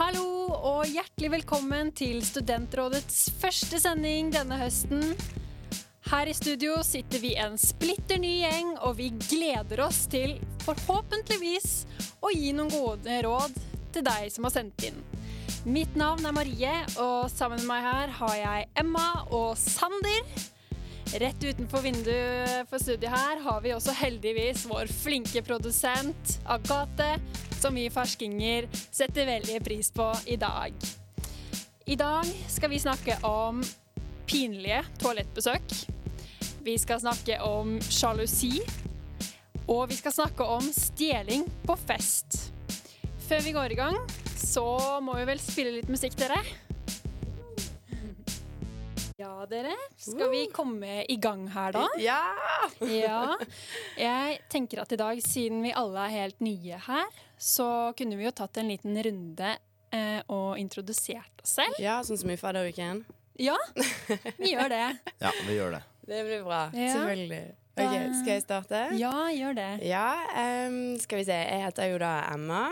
[0.00, 5.02] Hallo og hjertelig velkommen til Studentrådets første sending denne høsten.
[6.08, 11.68] Her i studio sitter vi en splitter ny gjeng, og vi gleder oss til forhåpentligvis
[12.24, 13.58] å gi noen gode råd
[13.92, 14.96] til deg som har sendt inn.
[15.68, 20.48] Mitt navn er Marie, og sammen med meg her har jeg Emma og Sander.
[21.20, 27.18] Rett utenfor vinduet for studiet her har vi også heldigvis vår flinke produsent Agathe,
[27.60, 30.72] som vi ferskinger setter veldig pris på i dag.
[31.84, 33.60] I dag skal vi snakke om
[34.26, 35.74] pinlige toalettbesøk.
[36.64, 38.62] Vi skal snakke om sjalusi.
[39.70, 42.50] Og vi skal snakke om stjeling på fest.
[43.28, 44.00] Før vi går i gang,
[44.40, 44.64] så
[45.04, 46.40] må vi vel spille litt musikk, dere?
[49.20, 49.76] Ja, dere.
[50.00, 51.84] Skal vi komme i gang her, da?
[52.00, 52.22] Ja!
[52.88, 53.36] Ja.
[54.00, 58.26] Jeg tenker at i dag, siden vi alle er helt nye her, så kunne vi
[58.28, 59.54] jo tatt en liten runde
[59.96, 61.78] eh, og introdusert oss selv.
[61.80, 63.00] Ja, sånn som i fadderuken.
[63.40, 63.56] Ja,
[64.36, 64.82] vi gjør det.
[65.24, 65.82] Ja, vi gjør det.
[66.10, 66.60] Det blir bra.
[66.76, 66.90] Ja.
[66.98, 67.42] Selvfølgelig.
[67.80, 68.80] Ok, Skal jeg starte?
[69.00, 69.68] Ja, gjør det.
[69.88, 70.06] Ja,
[70.68, 71.36] um, skal vi se.
[71.38, 72.64] Jeg heter jo da Emma.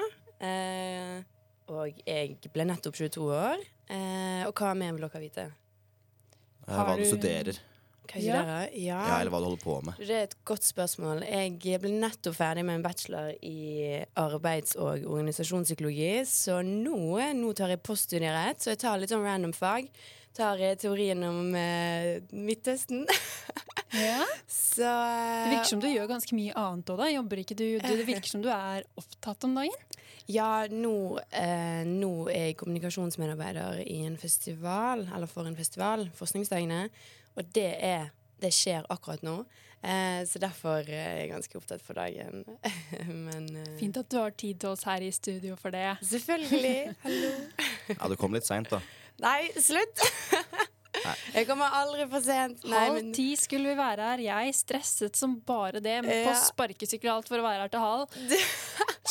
[0.42, 1.22] Uh,
[1.72, 3.62] og jeg ble nettopp 22 år.
[3.88, 5.46] Uh, og hva mer vil dere vite?
[5.48, 7.60] Eh, Har Hva du du- studerer,
[8.08, 8.34] Hva Ja.
[8.38, 8.68] gjør dere?
[8.80, 8.98] Ja.
[9.06, 9.98] ja, eller hva du holder på med.
[10.00, 11.22] Det er et godt spørsmål.
[11.28, 17.68] Jeg ble nettopp ferdig med en bachelor i arbeids- og organisasjonspsykologi, så nå, nå tar
[17.74, 19.90] jeg poststudierett, så jeg tar litt sånn random fag.
[20.38, 23.04] Tar eh, teorien om eh, Midtøsten.
[23.88, 24.20] Ja.
[24.52, 27.06] så eh, Det virker som du gjør ganske mye annet òg, da.
[27.08, 29.86] Jobber ikke du, du Det virker som du er opptatt om dagen.
[30.28, 30.92] Ja, nå,
[31.32, 36.82] eh, nå er jeg kommunikasjonsmedarbeider i en festival, eller for en festival, Forskningsdagene.
[37.38, 38.10] Og det, er,
[38.42, 39.40] det skjer akkurat nå.
[39.78, 42.42] Eh, så derfor er jeg ganske opptatt for dagen.
[43.26, 45.86] Men eh, Fint at du har tid til oss her i studio for det.
[46.02, 46.96] Selvfølgelig.
[47.04, 47.30] Hallo.
[47.94, 48.82] Ja, Du kom litt seint, da.
[49.22, 50.02] Nei, slutt!
[51.30, 52.64] Jeg kommer aldri for sent.
[52.66, 54.22] Nei, Halv men ti skulle vi være her.
[54.24, 57.84] Jeg stresset som bare det med på sparkesykkel og alt for å være her til
[57.84, 58.16] halv.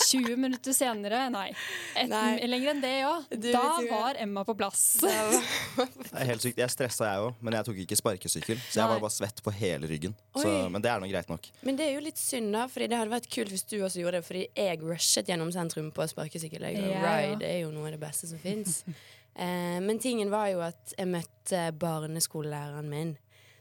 [0.07, 1.47] 20 minutter senere, nei.
[1.95, 2.47] Et, Nei.
[2.47, 3.13] Lenger enn det ja.
[3.31, 4.83] Du Da du, var Emma på plass.
[5.01, 6.61] Det er helt sykt.
[6.61, 8.61] Jeg stressa, jeg òg, men jeg tok ikke sparkesykkel.
[8.63, 8.93] Så jeg Nei.
[8.93, 10.15] var bare svett på hele ryggen.
[10.37, 11.49] Så, men det er nå greit nok.
[11.67, 12.65] Men det er jo litt synd, da.
[12.71, 14.27] Fordi det hadde vært kult hvis du også gjorde det.
[14.27, 16.69] Fordi jeg rushet gjennom sentrum på sparkesykkel.
[16.77, 17.03] Ja.
[17.03, 18.81] Ride er jo noe av det beste som fins.
[19.37, 23.11] Eh, men tingen var jo at jeg møtte barneskolelæreren min.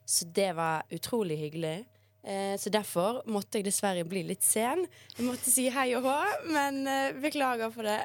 [0.09, 1.83] Så det var utrolig hyggelig.
[2.27, 4.81] Eh, så derfor måtte jeg dessverre bli litt sen.
[5.15, 6.15] Jeg måtte si hei og hå,
[6.51, 8.01] men eh, beklager for det.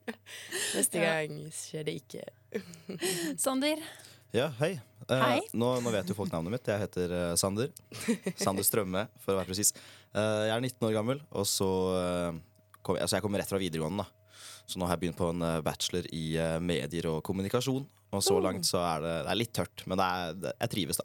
[0.76, 2.24] Neste gang skjer det ikke.
[3.44, 3.82] Sander,
[4.32, 4.76] Ja, hei.
[5.10, 5.40] Eh, Hei.
[5.58, 6.68] Nå, nå vet jo folk navnet mitt.
[6.70, 7.72] Jeg heter eh, Sander.
[8.38, 9.72] Sander Strømme, for å være presis.
[10.14, 11.68] Eh, jeg er 19 år gammel, og så
[12.80, 14.06] kom, altså jeg kommer rett fra videregående.
[14.06, 16.24] da Så nå har jeg begynt på en bachelor i
[16.62, 17.84] medier og kommunikasjon.
[18.14, 18.40] Og så Oh.
[18.42, 21.04] langt så er det, det er litt tørt, men det er, det, jeg trives, da.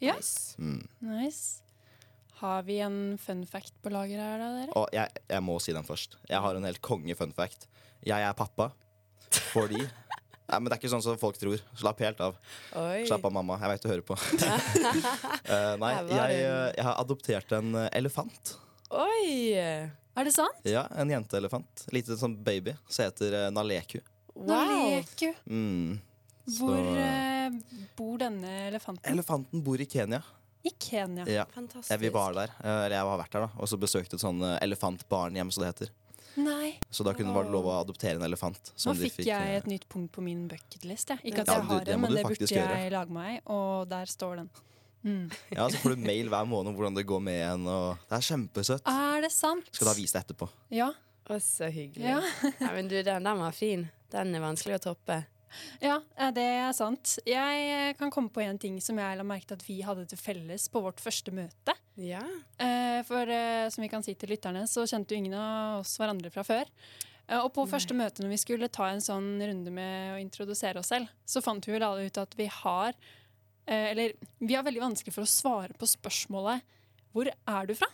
[0.00, 0.14] Ja.
[0.16, 0.54] Nice.
[0.60, 0.78] Mm.
[1.04, 1.62] nice.
[2.40, 4.74] Har vi en fun fact på lager her, da, dere?
[4.80, 6.16] Og jeg, jeg må si den først.
[6.30, 7.66] Jeg har en helt konge fun fact.
[8.06, 8.70] Jeg er pappa
[9.52, 9.82] fordi
[10.50, 11.60] Nei, men Det er ikke sånn som folk tror.
[11.78, 12.38] Slapp helt av.
[12.80, 13.04] Oi.
[13.06, 13.54] Slapp av, mamma.
[13.62, 14.16] Jeg veit du hører på.
[14.18, 18.56] uh, nei, jeg, eh, jeg har adoptert en eh, elefant.
[18.90, 19.54] Oi.
[19.54, 20.58] Er det sant?
[20.66, 21.84] Ja, En jenteelefant.
[21.94, 22.74] Liten sånn baby.
[22.90, 24.00] Som heter Naleku.
[24.34, 24.50] Wow.
[24.50, 25.30] Naleku.
[25.46, 26.00] Mm.
[26.50, 27.54] Så- Hvor eh,
[27.94, 29.06] bor denne elefanten?
[29.12, 30.18] Elefanten bor i Kenya.
[30.62, 31.24] I Kenya.
[31.28, 31.44] Ja.
[31.54, 32.00] Fantastisk.
[32.00, 32.50] Vi var der.
[32.62, 33.50] eh, Eller jeg har vært der, da.
[33.58, 35.92] Og så besøkte et sånn eh, elefantbarnhjem, som det heter.
[36.36, 36.78] Nei.
[36.90, 38.72] Så da kunne det være lov å adoptere en elefant.
[38.86, 41.10] Nå fikk, de fikk jeg eh, et nytt punkt på min bucketlist.
[41.10, 41.16] Ja.
[41.24, 42.90] Ikke at Ja, jeg du- har det men det burde jeg gjøre.
[42.92, 44.50] lage meg, og der står den.
[45.02, 45.30] Mm.
[45.56, 47.66] Ja, så får du mail hver måned om hvordan det går med en.
[47.66, 48.82] Og det er kjempesøtt.
[48.86, 49.64] Er det sant?
[49.72, 50.48] Skal da vise det etterpå.
[50.70, 50.90] Ja.
[51.30, 52.04] Å, så hyggelig.
[52.04, 52.20] Ja.
[52.60, 53.88] Ja, men du, den, den var fin.
[54.12, 55.22] Den er vanskelig å toppe.
[55.82, 57.16] Ja, eh, det er sant.
[57.28, 60.06] Jeg eh, kan komme på en ting som jeg la merke til at vi hadde
[60.10, 61.76] til felles på vårt første møte.
[62.00, 62.22] Ja.
[62.60, 63.30] Eh, For
[63.72, 66.68] som vi kan si til lytterne, så kjente jo ingen av oss hverandre fra før.
[67.30, 70.88] Og på første møte når vi skulle ta en sånn runde med å introdusere oss
[70.90, 72.96] selv, så fant vi vel alle ut at vi har
[73.70, 76.64] Eller vi har veldig vanskelig for å svare på spørsmålet
[77.12, 77.92] 'Hvor er du fra?'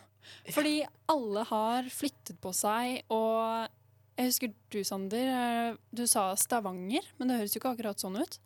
[0.51, 3.69] Fordi alle har flyttet på seg, og
[4.17, 8.17] jeg husker du, Sander, eh, du sa Stavanger, men det høres jo ikke akkurat sånn
[8.21, 8.39] ut.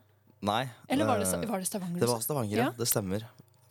[0.42, 0.64] Nei.
[0.88, 2.00] Eller var det, eh, var det Stavanger?
[2.00, 2.20] det var?
[2.24, 2.70] Stavanger, ja.
[2.76, 3.26] Det stemmer.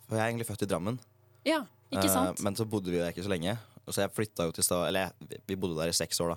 [0.08, 0.98] For jeg er egentlig født i Drammen.
[1.44, 2.38] Ja, ikke sant?
[2.38, 3.58] Eh, Men så bodde vi der ikke så lenge.
[3.90, 5.12] Så jeg flytta jo til Stavanger Eller
[5.48, 6.34] vi bodde der i seks år,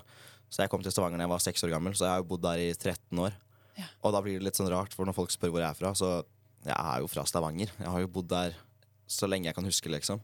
[0.50, 2.28] Så jeg kom til Stavanger da jeg var seks år gammel, så jeg har jo
[2.28, 3.32] bodd der i 13 år.
[3.78, 3.86] Ja.
[4.02, 5.94] Og da blir det litt sånn rart, for når folk spør hvor jeg er fra,
[5.94, 6.24] så
[6.64, 7.70] jeg er jo fra Stavanger.
[7.78, 8.54] Jeg har jo bodd der
[9.06, 10.20] så lenge jeg kan huske, liksom.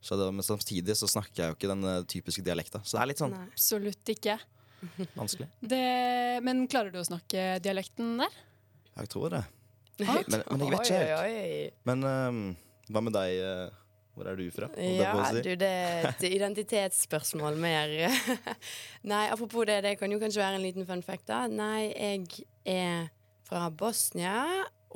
[0.00, 2.80] Så det, men samtidig så snakker jeg jo ikke den typiske dialekta.
[2.84, 3.44] Så det er litt sånn Nei.
[3.52, 4.38] Absolutt ikke.
[5.18, 5.48] Vanskelig.
[5.60, 5.82] Det,
[6.46, 8.40] men klarer du å snakke dialekten der?
[9.00, 9.44] Jeg tror det.
[10.00, 11.78] Men, men jeg vet ikke helt.
[11.88, 12.40] Men um,
[12.90, 13.36] hva med deg?
[13.44, 13.78] eh,
[14.16, 14.66] hvor er du fra?
[14.76, 15.42] Ja, si?
[15.46, 17.92] du, det er et identitetsspørsmål mer.
[19.12, 21.44] Nei, apropos det, det kan jo kanskje være en liten fun fact, da.
[21.48, 23.06] Nei, jeg er
[23.48, 24.34] fra Bosnia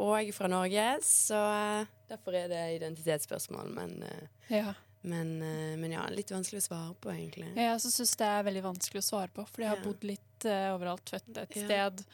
[0.03, 3.71] og fra Norge, så eh, derfor er det identitetsspørsmål.
[3.79, 4.75] Men, uh, Ja.
[5.05, 7.51] Men, eh, men ja, litt vanskelig å svare på, egentlig.
[7.57, 9.85] Jeg også syns det er veldig vanskelig å svare på, fordi jeg har Ja.
[9.85, 11.05] bodd litt uh, overalt.
[11.13, 11.65] Født et Ja.
[11.67, 12.05] sted,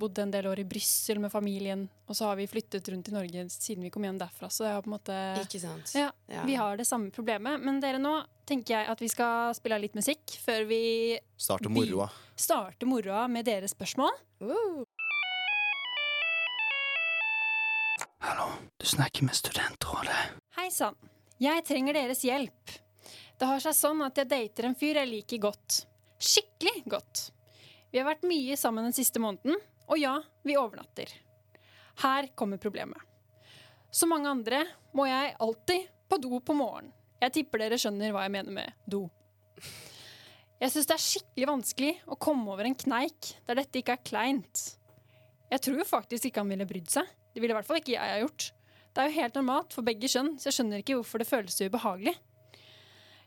[0.00, 3.12] bodd en del år i Brussel med familien, og så har vi flyttet rundt i
[3.12, 4.48] Norge siden vi kom hjem derfra.
[4.48, 5.92] Så det har på en måte Ikke sant?
[5.94, 6.44] Ja, Ja.
[6.46, 7.60] Vi har det samme problemet.
[7.62, 12.10] Men dere, nå tenker jeg at vi skal spille litt musikk før vi Starte moroa.
[12.36, 14.10] starter moroa med deres spørsmål.
[14.40, 14.84] Uh.
[18.22, 20.16] Hallo, du snakker med Studentrådet.
[20.56, 20.94] Hei sann.
[21.40, 22.72] Jeg trenger deres hjelp.
[23.40, 25.78] Det har seg sånn at jeg dater en fyr jeg liker godt.
[26.20, 27.22] Skikkelig godt.
[27.88, 29.56] Vi har vært mye sammen den siste måneden,
[29.88, 31.08] og ja, vi overnatter.
[32.02, 33.00] Her kommer problemet.
[33.88, 34.60] Som mange andre
[34.92, 36.92] må jeg alltid på do på morgenen.
[37.20, 39.06] Jeg tipper dere skjønner hva jeg mener med do.
[40.60, 44.04] Jeg syns det er skikkelig vanskelig å komme over en kneik der dette ikke er
[44.12, 44.62] kleint.
[45.50, 47.08] Jeg tror faktisk ikke han ville brydd seg.
[47.32, 48.52] Det ville i hvert fall ikke jeg ha gjort.
[48.90, 51.54] Det er jo helt normalt for begge kjønn, så jeg skjønner ikke hvorfor det føles
[51.56, 52.16] så ubehagelig.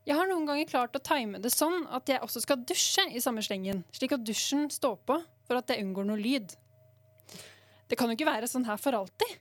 [0.04, 3.22] Jeg har noen ganger klart å time det sånn at jeg også skal dusje i
[3.24, 5.16] samme slengen, slik at dusjen står på
[5.48, 6.52] for at jeg unngår noe lyd.
[7.88, 9.38] Det kan jo ikke være sånn her for alltid.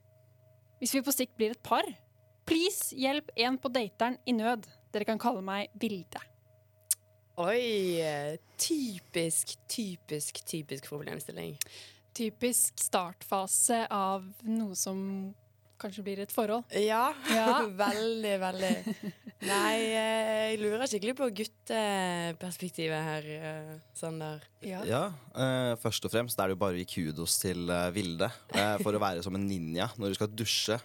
[0.79, 1.87] Hvis vi på sikt blir et par.
[2.47, 4.67] Please, hjelp en på dateren i nød.
[4.95, 6.23] Dere kan kalle meg Vilde.
[7.43, 7.99] Oi!
[8.61, 11.57] Typisk, typisk, typisk problemstilling.
[12.15, 15.33] Typisk startfase av noe som
[15.83, 16.65] kanskje blir et forhold.
[16.79, 17.61] Ja, Ja.
[17.85, 18.73] veldig, veldig.
[19.43, 24.45] Nei, eh, jeg lurer skikkelig på gutteperspektivet her, eh, Sander.
[24.63, 28.29] Ja, eh, først og fremst er det jo bare å gi kudos til uh, Vilde
[28.55, 30.79] uh, for å være som en ninja når du skal dusje.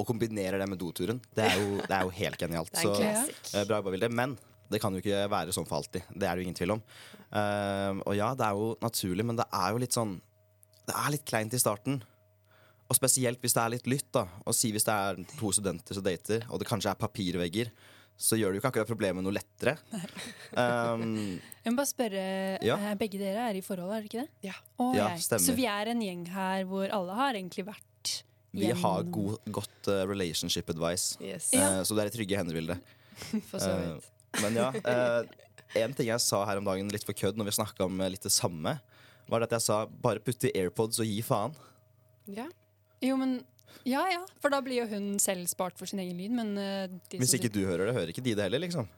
[0.00, 1.18] Og kombinerer det med doturen.
[1.36, 2.72] Det er jo, det er jo helt genialt.
[2.80, 4.08] Så bra jobba, Vilde.
[4.08, 4.38] Men
[4.70, 6.06] det kan jo ikke være sånn for alltid.
[6.14, 6.82] Det er det jo ingen tvil om.
[7.28, 10.16] Uh, og ja, det er jo naturlig, men det er jo litt sånn
[10.88, 12.00] Det er litt kleint i starten.
[12.90, 14.08] Og spesielt hvis det er litt lytt.
[14.12, 17.70] da Og si hvis det er to studenter som dater, og det kanskje er papirvegger,
[18.20, 19.76] så gjør det jo ikke akkurat problemet noe lettere.
[20.52, 22.24] Um, Jeg må bare spørre,
[22.66, 22.76] Ja.
[22.76, 24.50] eh, begge dere er i forhold, er det ikke det?
[24.50, 24.56] Ja.
[24.76, 25.46] Oh, Ja, stemmer.
[25.46, 27.86] Så vi er en gjeng her hvor alle har egentlig vært
[28.52, 31.14] vi gjennom har god, godt uh, relationship advice.
[31.22, 31.78] Yes, Ja.
[31.78, 32.76] Eh, så det er i trygge hender, Vilde.
[33.48, 34.10] for så vidt.
[34.42, 37.56] Men ja, eh, en ting jeg sa her om dagen litt for kødd når vi
[37.56, 38.76] snakka om litt det samme,
[39.30, 41.54] var at jeg sa bare putt i AirPods og gi faen.
[42.28, 42.50] Ja.
[43.04, 43.40] Jo, men
[43.88, 46.86] Ja ja, for da blir jo hun selv spart for sin egen lyd, men uh,
[47.10, 48.88] de Hvis som ikke du hører det, hører ikke de det heller, liksom.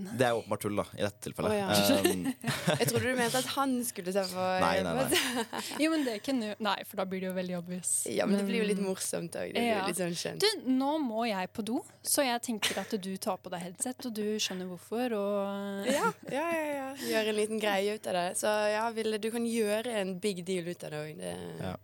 [0.00, 1.52] Det er åpenbart tull, da, i dette tilfellet.
[1.52, 2.04] Å, ja.
[2.08, 2.22] Um,
[2.80, 5.42] Jeg trodde du mente at han skulle ta for Nei, nei, nei.
[5.82, 7.90] Jo, men det kunne jo Nei, for da blir det jo veldig obvious.
[8.08, 9.52] Ja, men det blir jo litt morsomt òg.
[9.60, 9.82] Ja.
[9.88, 10.44] litt sånn skjønt.
[10.44, 14.08] Du, nå må jeg på do, så jeg tenker at du tar på deg headset,
[14.08, 16.88] og du skjønner hvorfor, og Ja, ja, ja, ja.
[17.10, 18.26] Gjøre en liten greie ut av det.
[18.40, 21.24] Så ja, Ville, du kan gjøre en big deal ut av det òg.
[21.60, 21.76] Ja.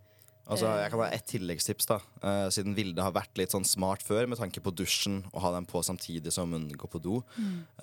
[0.47, 1.97] Altså, jeg kan ha ett tilleggstips, da.
[2.23, 5.53] Uh, siden Vilde har vært litt sånn smart før med tanke på dusjen og ha
[5.57, 7.19] den på samtidig som hun går på do.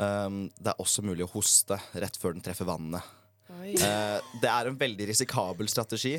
[0.01, 3.05] Um, det er også mulig å hoste rett før den treffer vannet.
[3.65, 6.17] Eh, det er en veldig risikabel strategi.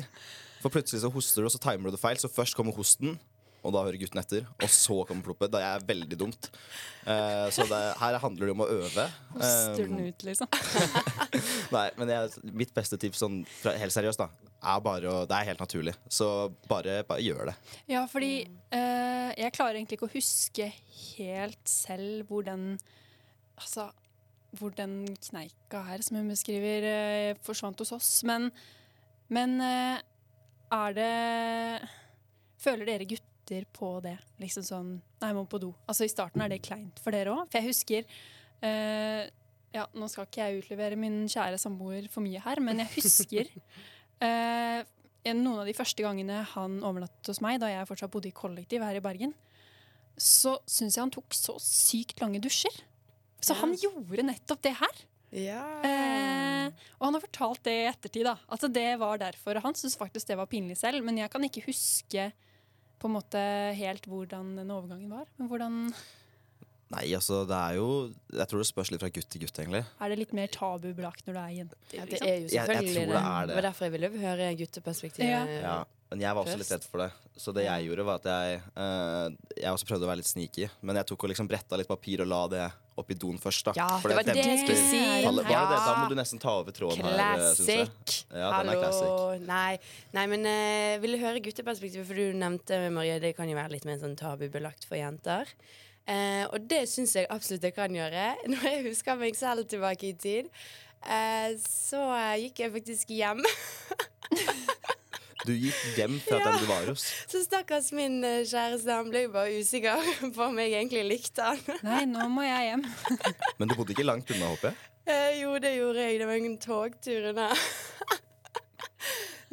[0.62, 2.18] For plutselig så hoster du, og så timer du det feil.
[2.20, 3.18] Så først kommer hosten,
[3.66, 4.46] og da hører gutten etter.
[4.62, 5.52] Og så kommer ploppet.
[5.52, 6.50] Det er veldig dumt.
[7.04, 9.06] Eh, så det, her handler det om å øve.
[9.34, 10.50] hoster Um, den ut, liksom.
[11.76, 14.30] Nei, men jeg, mitt beste tips sånn, fra, helt seriøst da
[14.66, 15.94] er bare å Det er helt naturlig.
[16.08, 16.28] Så
[16.70, 17.54] bare, bare gjør det.
[17.92, 18.32] Ja, fordi
[18.74, 22.74] eh, jeg klarer egentlig ikke å huske helt selv hvor den
[23.56, 23.90] Altså
[24.56, 28.10] hvor den kneika her, som hun beskriver, eh, forsvant hos oss.
[28.24, 28.50] Men,
[29.28, 29.98] men eh,
[30.72, 31.12] er det
[32.56, 33.25] Føler dere gutter
[33.72, 34.16] på det?
[34.42, 34.88] Liksom sånn
[35.20, 35.72] Nei, jeg må på do.
[35.88, 37.46] Altså I starten er det kleint for dere òg?
[37.50, 38.04] For jeg husker
[38.64, 39.22] uh,
[39.76, 43.50] Ja, nå skal ikke jeg utlevere min kjære samboer for mye her, men jeg husker
[44.26, 44.82] eh,
[45.34, 48.84] noen av de første gangene han overnattet hos meg, da jeg fortsatt bodde i kollektiv
[48.86, 49.34] her i Bergen,
[50.16, 52.72] så syns jeg han tok så sykt lange dusjer.
[53.42, 53.60] Så Ja.
[53.60, 55.02] han gjorde nettopp det her.
[55.36, 55.60] Ja.
[55.84, 58.36] Eh, og han har fortalt det i ettertid, da.
[58.48, 59.60] Altså, det var derfor.
[59.60, 62.30] Han syntes faktisk det var pinlig selv, men jeg kan ikke huske
[62.98, 63.40] på en måte
[63.76, 65.28] helt hvordan den overgangen var.
[65.36, 65.80] Men hvordan
[66.94, 67.86] Nei, altså, det er jo
[68.30, 69.82] Jeg tror det spørs litt fra gutt til gutt, egentlig.
[70.00, 71.76] er det litt mer tabubelagt når du er jente?
[71.90, 72.26] ja, det liksom?
[72.26, 73.22] er jo Jeg- jeg selvfølgelig tror det.
[73.26, 73.48] er det.
[73.48, 75.26] Det var derfor jeg ville høre gutteperspektivet.
[75.26, 75.60] Ja.
[75.66, 77.10] Ja, men jeg var også litt redd for det.
[77.36, 80.68] Så det jeg gjorde, var at jeg uh, Jeg også prøvde å være litt sneaky,
[80.82, 83.64] men jeg tok og liksom bretta litt papir og la det opp i doen først,
[83.64, 83.72] da.
[83.76, 84.96] Ja, For det var det jeg skulle si.
[84.96, 85.30] Ja.
[85.30, 85.80] Det det?
[85.84, 87.88] Da må du nesten ta over tråden her, eh, syns jeg.
[87.90, 88.24] Classic.
[88.32, 89.42] Ja, den er classic.
[89.46, 89.78] Nei,
[90.14, 92.06] nei men uh, vil du høre gutteperspektivet?
[92.06, 95.50] For du nevnte, Marie, det kan jo være litt mer sånn tabubelagt for jenter.
[96.06, 98.32] Eh, og det syns jeg absolutt jeg kan gjøre.
[98.52, 100.50] Når jeg husker meg selv tilbake i tid,
[101.02, 103.42] eh, så eh, gikk jeg faktisk hjem.
[105.46, 107.04] Du gikk hjem fra den du var hos.
[107.30, 110.02] Så stakkars min eh, kjæreste, han ble jo bare usikker
[110.34, 111.60] på om jeg egentlig likte han.
[111.86, 112.82] Nei, nå må jeg hjem.
[113.60, 114.92] Men du bodde ikke langt unna, håper jeg?
[115.06, 116.18] Eh, jo, det gjorde jeg.
[116.18, 117.50] Det var en togtur unna.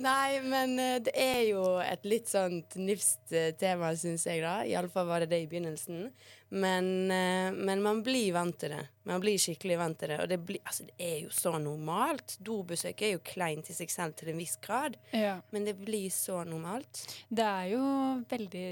[0.02, 3.30] Nei, men eh, det er jo et litt sånt nifst
[3.62, 4.64] tema, syns jeg, da.
[4.66, 6.08] Iallfall var det det i begynnelsen.
[6.54, 8.84] Men, eh, men man blir vant til det.
[9.10, 10.20] Man blir skikkelig vant til det.
[10.22, 12.36] Og det, blir, altså, det er jo så normalt.
[12.46, 15.00] Dobesøk er jo kleint i seg selv til en viss grad.
[15.16, 15.40] Ja.
[15.56, 17.02] Men det blir så normalt.
[17.30, 17.82] Det er jo
[18.30, 18.68] veldig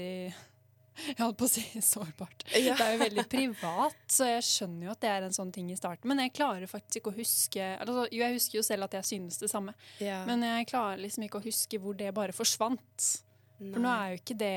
[0.92, 2.44] Jeg holdt på å si sårbart.
[2.54, 2.76] Ja.
[2.78, 5.70] Det er jo veldig privat, så jeg skjønner jo at det er en sånn ting
[5.72, 6.06] i starten.
[6.12, 9.08] Men jeg klarer faktisk ikke å huske altså, Jo, jeg husker jo selv at jeg
[9.10, 9.74] synes det samme,
[10.04, 10.20] Ja.
[10.28, 13.10] men jeg klarer liksom ikke å huske hvor det bare forsvant.
[13.58, 14.56] For nå er jo ikke det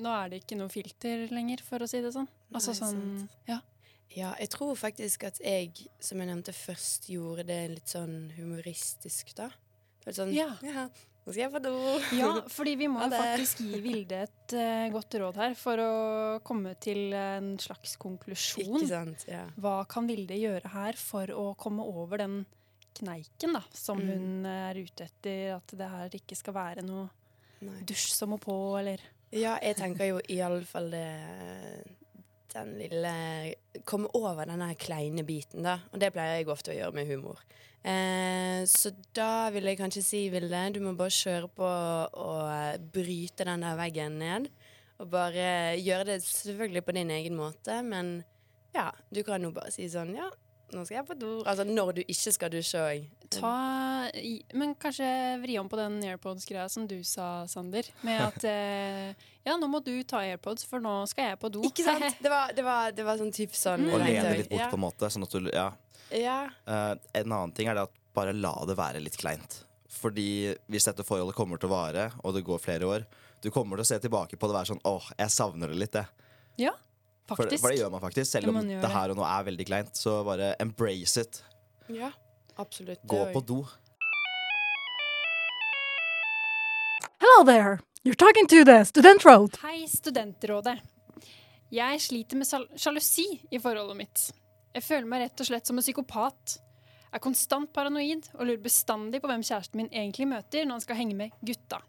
[0.00, 2.28] Nå er det ikke noe filter lenger, for å si det sånn.
[2.54, 3.28] Altså Nei, sånn.
[3.50, 3.60] Ja.
[4.16, 5.70] Ja, jeg tror faktisk at jeg,
[6.02, 9.50] som jeg nevnte først, gjorde det litt sånn humoristisk, da.
[10.10, 10.48] Sånn, Ja.
[10.64, 11.74] nå skal jeg på do.
[12.18, 15.90] Ja, fordi vi må jo faktisk gi Vilde et uh, godt råd her for å
[16.42, 18.80] komme til en slags konklusjon.
[18.80, 19.26] Ikke sant?
[19.28, 19.44] Ja.
[19.60, 22.40] Hva kan Vilde gjøre her for å komme over den
[22.98, 24.08] kneiken da, som Mm.
[24.10, 25.54] hun er ute etter?
[25.60, 27.08] At det her ikke skal være noe
[27.62, 27.78] Nei.
[27.86, 28.98] dusj som må på, eller
[29.30, 31.06] ja, jeg tenker jo iallfall det
[32.50, 33.12] Den lille
[33.86, 35.78] Komme over den der kleine biten, da.
[35.92, 37.38] Og det pleier jeg ofte å gjøre med humor.
[37.80, 43.46] Eh, så da vil jeg kanskje si, Vilde, du må bare kjøre på og bryte
[43.46, 44.50] den der veggen ned.
[45.00, 48.18] Og bare gjøre det selvfølgelig på din egen måte, men
[48.74, 50.28] ja, du kan jo bare si sånn Ja,
[50.74, 51.30] nå skal jeg på do.
[51.48, 53.06] Altså når du ikke skal dusje òg.
[53.34, 53.52] ta
[54.58, 55.08] Men kanskje
[55.42, 57.86] vri om på den AirPods-greia som du sa, Sander.
[58.06, 61.64] Med at eh, ja, nå må du ta AirPods, for nå skal jeg på do.
[61.68, 62.06] Ikke sant?
[62.24, 63.88] Det var, det var, det var sånn typ sånn.
[63.90, 64.68] Og lene litt bort, ja.
[64.72, 65.10] på en måte.
[65.12, 65.70] Sånn at du, ja.
[66.14, 66.38] Ja.
[66.66, 69.62] Uh, en annen ting er det at bare la det være litt kleint.
[69.90, 73.06] Fordi hvis dette forholdet kommer til å vare, og det går flere år,
[73.42, 75.80] du kommer til å se tilbake på det og være sånn åh, jeg savner det
[75.80, 76.28] litt, jeg.
[76.60, 76.74] Ja,
[77.30, 78.30] For, for det gjør man faktisk.
[78.32, 81.42] Selv om det her og nå er veldig kleint, så bare embrace it.
[81.88, 82.10] ja.
[82.60, 83.00] Absolutt.
[83.08, 83.62] Gå på do.
[87.20, 87.78] Hello there.
[88.04, 89.56] You're talking to the Student Road.
[89.62, 90.78] Hei, Studentrådet.
[91.70, 92.48] Jeg sliter med
[92.80, 94.24] sjalusi i forholdet mitt.
[94.74, 96.56] Jeg føler meg rett og slett som en psykopat.
[97.14, 100.98] Er konstant paranoid og lurer bestandig på hvem kjæresten min egentlig møter når han skal
[101.00, 101.80] henge med gutta.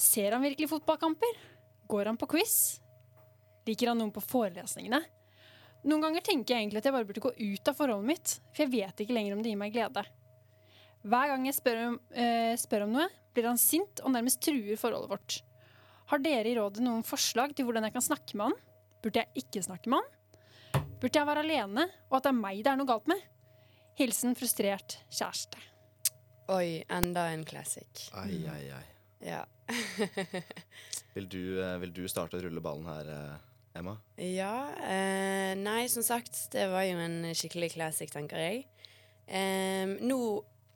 [0.00, 1.40] Ser han virkelig fotballkamper?
[1.90, 2.54] Går han på quiz?
[3.68, 5.02] Liker han noen på forelesningene?
[5.88, 8.64] Noen ganger tenker jeg egentlig at jeg bare burde gå ut av forholdet mitt, for
[8.64, 10.04] jeg vet ikke lenger om det gir meg glede.
[11.00, 14.76] Hver gang jeg spør om, eh, spør om noe, blir han sint og nærmest truer
[14.76, 15.38] forholdet vårt.
[16.12, 18.58] Har dere i rådet noen forslag til hvordan jeg kan snakke med han?
[19.00, 20.86] Burde jeg ikke snakke med han?
[21.00, 23.20] Burde jeg være alene, og at det er meg det er noe galt med?
[23.96, 25.60] Hilsen frustrert kjæreste.
[26.50, 28.10] Oi, enda en classic.
[28.18, 28.86] Ai, ai, ai.
[29.24, 29.44] Ja.
[31.14, 33.94] Vil du, eh, vil du starte å rulle ballen her, eh, Emma?
[34.18, 38.64] ja eh, nei, som sagt, det var jo en skikkelig classic, tenker jeg.
[39.30, 40.20] Eh, nå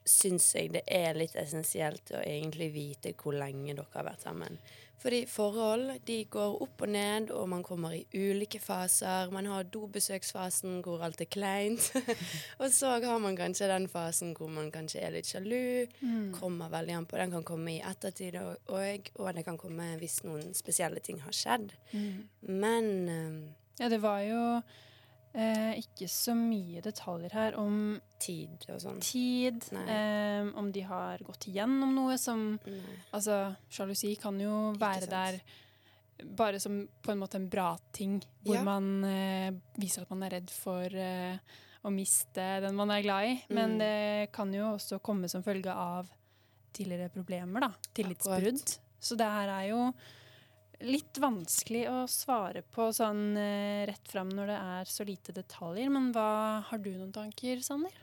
[0.05, 4.59] syns jeg det er litt essensielt å egentlig vite hvor lenge dere har vært sammen.
[5.03, 9.33] Fordi forhold de går opp og ned, og man kommer i ulike faser.
[9.35, 11.91] Man har dobesøksfasen hvor alt er kleint.
[12.63, 15.85] og så har man kanskje den fasen hvor man kanskje er litt sjalu.
[16.39, 17.21] Kommer veldig an på.
[17.21, 21.37] Den kan komme i ettertid òg, og, det kan komme hvis noen spesielle ting har
[21.37, 21.77] skjedd.
[22.49, 23.39] Men um,
[23.81, 24.41] Ja, det var jo
[25.35, 29.01] eh, ikke så mye detaljer her om tid og sånn.
[29.03, 32.81] tid, eh, om de har gått igjennom noe som Nei.
[33.13, 35.41] Altså, sjalusi kan jo være der
[36.37, 38.63] bare som på en måte en bra ting, hvor Ja.
[38.63, 41.39] man eh, viser at man er redd for eh,
[41.85, 43.43] å miste den man er glad i.
[43.51, 43.79] Men Mm.
[43.79, 46.07] det kan jo også komme som følge av
[46.73, 47.73] tidligere problemer, da.
[47.95, 48.79] Tillitsbrudd.
[49.01, 49.93] Så det her er jo
[50.83, 55.93] litt vanskelig å svare på sånn eh, rett fram når det er så lite detaljer.
[55.93, 57.95] Men hva har du noen tanker, Sander?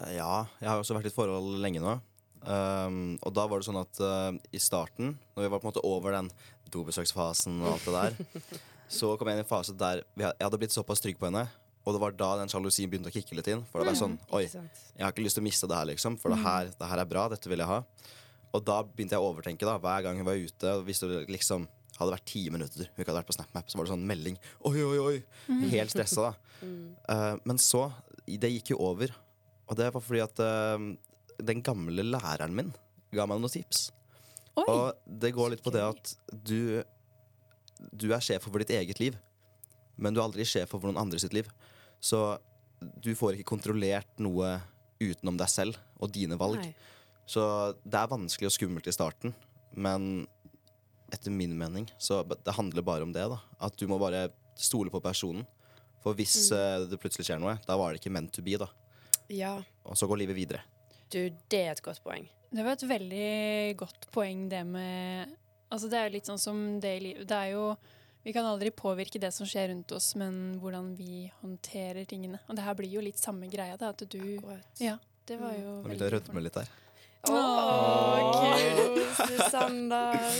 [0.00, 1.98] Eh, Ja, jeg har også vært i et forhold lenge nå.
[2.46, 5.70] Um, og da var det sånn at uh, i starten, når vi var på en
[5.72, 6.28] måte over den
[6.70, 8.42] dobesøksfasen og alt det der,
[8.98, 11.46] så kom jeg inn i en fase der jeg hadde blitt såpass trygg på henne.
[11.86, 13.62] Og det var da den sjalusien begynte å kikke litt inn.
[13.70, 16.16] For det var sånn Oi, jeg har ikke lyst til å miste det her, liksom.
[16.18, 17.28] For det, her, det her er bra.
[17.30, 17.80] Dette vil jeg ha.
[18.54, 19.76] Og da begynte jeg å overtenke, da.
[19.82, 21.68] Hver gang hun var ute, og hvis det liksom
[22.00, 24.38] hadde vært ti minutter hun ikke hadde vært på SnapMap, så var det sånn melding.
[24.68, 25.16] Oi, oi, oi!
[25.72, 26.70] Helt stressa, da.
[27.06, 27.90] Uh, men så
[28.26, 29.12] Det gikk jo over.
[29.68, 30.86] Og det var fordi at uh,
[31.42, 32.72] den gamle læreren min
[33.14, 33.90] ga meg noen tips.
[34.56, 34.64] Oi!
[34.66, 36.82] Og det går litt på det at du
[37.92, 39.16] Du er sjef over ditt eget liv,
[40.00, 41.48] men du er aldri sjef over noen andre sitt liv.
[42.00, 42.38] Så
[42.80, 44.56] du får ikke kontrollert noe
[45.00, 46.60] utenom deg selv og dine valg.
[46.60, 46.72] Nei.
[47.28, 47.42] Så
[47.84, 49.34] det er vanskelig og skummelt i starten,
[49.74, 50.26] men
[51.12, 53.26] etter min mening så det handler bare om det.
[53.30, 55.46] da At du må bare stole på personen.
[56.02, 58.56] For hvis eh, det plutselig skjer noe, da var det ikke meant to be.
[58.60, 58.68] da
[59.28, 59.56] Ja.
[59.84, 60.62] Og så går livet videre.
[61.10, 61.20] Du,
[61.50, 62.26] det er et godt poeng.
[62.50, 65.34] Det var et veldig godt poeng, det med
[65.66, 67.26] Altså, det er jo litt sånn som det i livet.
[67.26, 67.76] Det er jo
[68.26, 72.40] Vi kan aldri påvirke det som skjer rundt oss, men hvordan vi håndterer tingene.
[72.48, 73.92] Og det her blir jo litt samme greia, da.
[73.94, 74.82] At du Akkurat.
[74.82, 74.96] Ja,
[75.26, 76.72] det var jo Nå begynte jeg å rødme litt der.
[77.32, 78.36] Åh,
[79.16, 80.38] kult, Sander.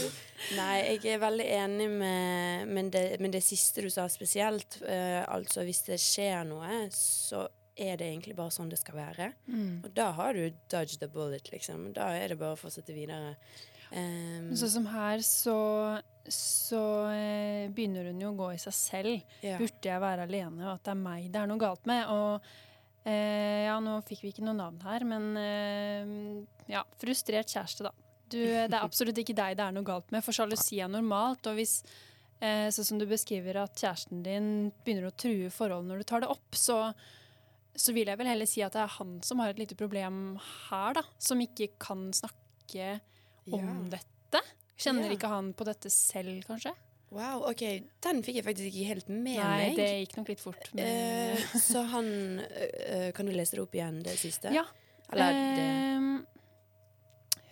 [0.57, 4.79] Nei, jeg er veldig enig med, med, det, med det siste du sa spesielt.
[4.83, 9.31] Uh, altså, hvis det skjer noe, så er det egentlig bare sånn det skal være.
[9.49, 9.81] Mm.
[9.85, 11.91] Og da har du dodged the bullet, liksom.
[11.97, 13.35] Da er det bare å fortsette videre.
[13.91, 15.57] Um, Sånn som her, så,
[16.27, 19.35] så eh, begynner hun jo å gå i seg selv.
[19.45, 19.59] ja.
[19.61, 22.09] Burde jeg være alene, og at det er meg det er noe galt med?
[22.11, 22.49] Og
[23.07, 26.11] eh, ja, nå fikk vi ikke noe navn her, men eh,
[26.73, 27.93] ja, frustrert kjæreste, da.
[28.27, 31.47] Du, det er absolutt ikke deg det er noe galt med, for sjalusi er normalt.
[31.47, 31.77] Og hvis,
[32.43, 34.49] eh, sånn som du beskriver, at kjæresten din
[34.83, 36.81] begynner å true forholdet når du tar det opp, så,
[37.77, 40.35] så vil jeg vel heller si at det er han som har et lite problem
[40.67, 41.05] her, da.
[41.23, 42.97] Som ikke kan snakke
[43.47, 43.77] om Ja.
[43.95, 44.43] dette.
[44.77, 45.15] Kjenner Ja.
[45.15, 46.75] ikke han på dette selv, kanskje?
[47.15, 47.61] Wow, OK.
[48.03, 49.77] Den fikk jeg faktisk ikke helt med Nei, meg.
[49.79, 50.71] det gikk nok litt fort.
[50.75, 52.09] Men, Uh, så han
[52.41, 54.51] uh, Kan du lese det opp igjen, det siste?
[54.55, 54.65] Ja.
[55.13, 56.25] Eller det Ehm,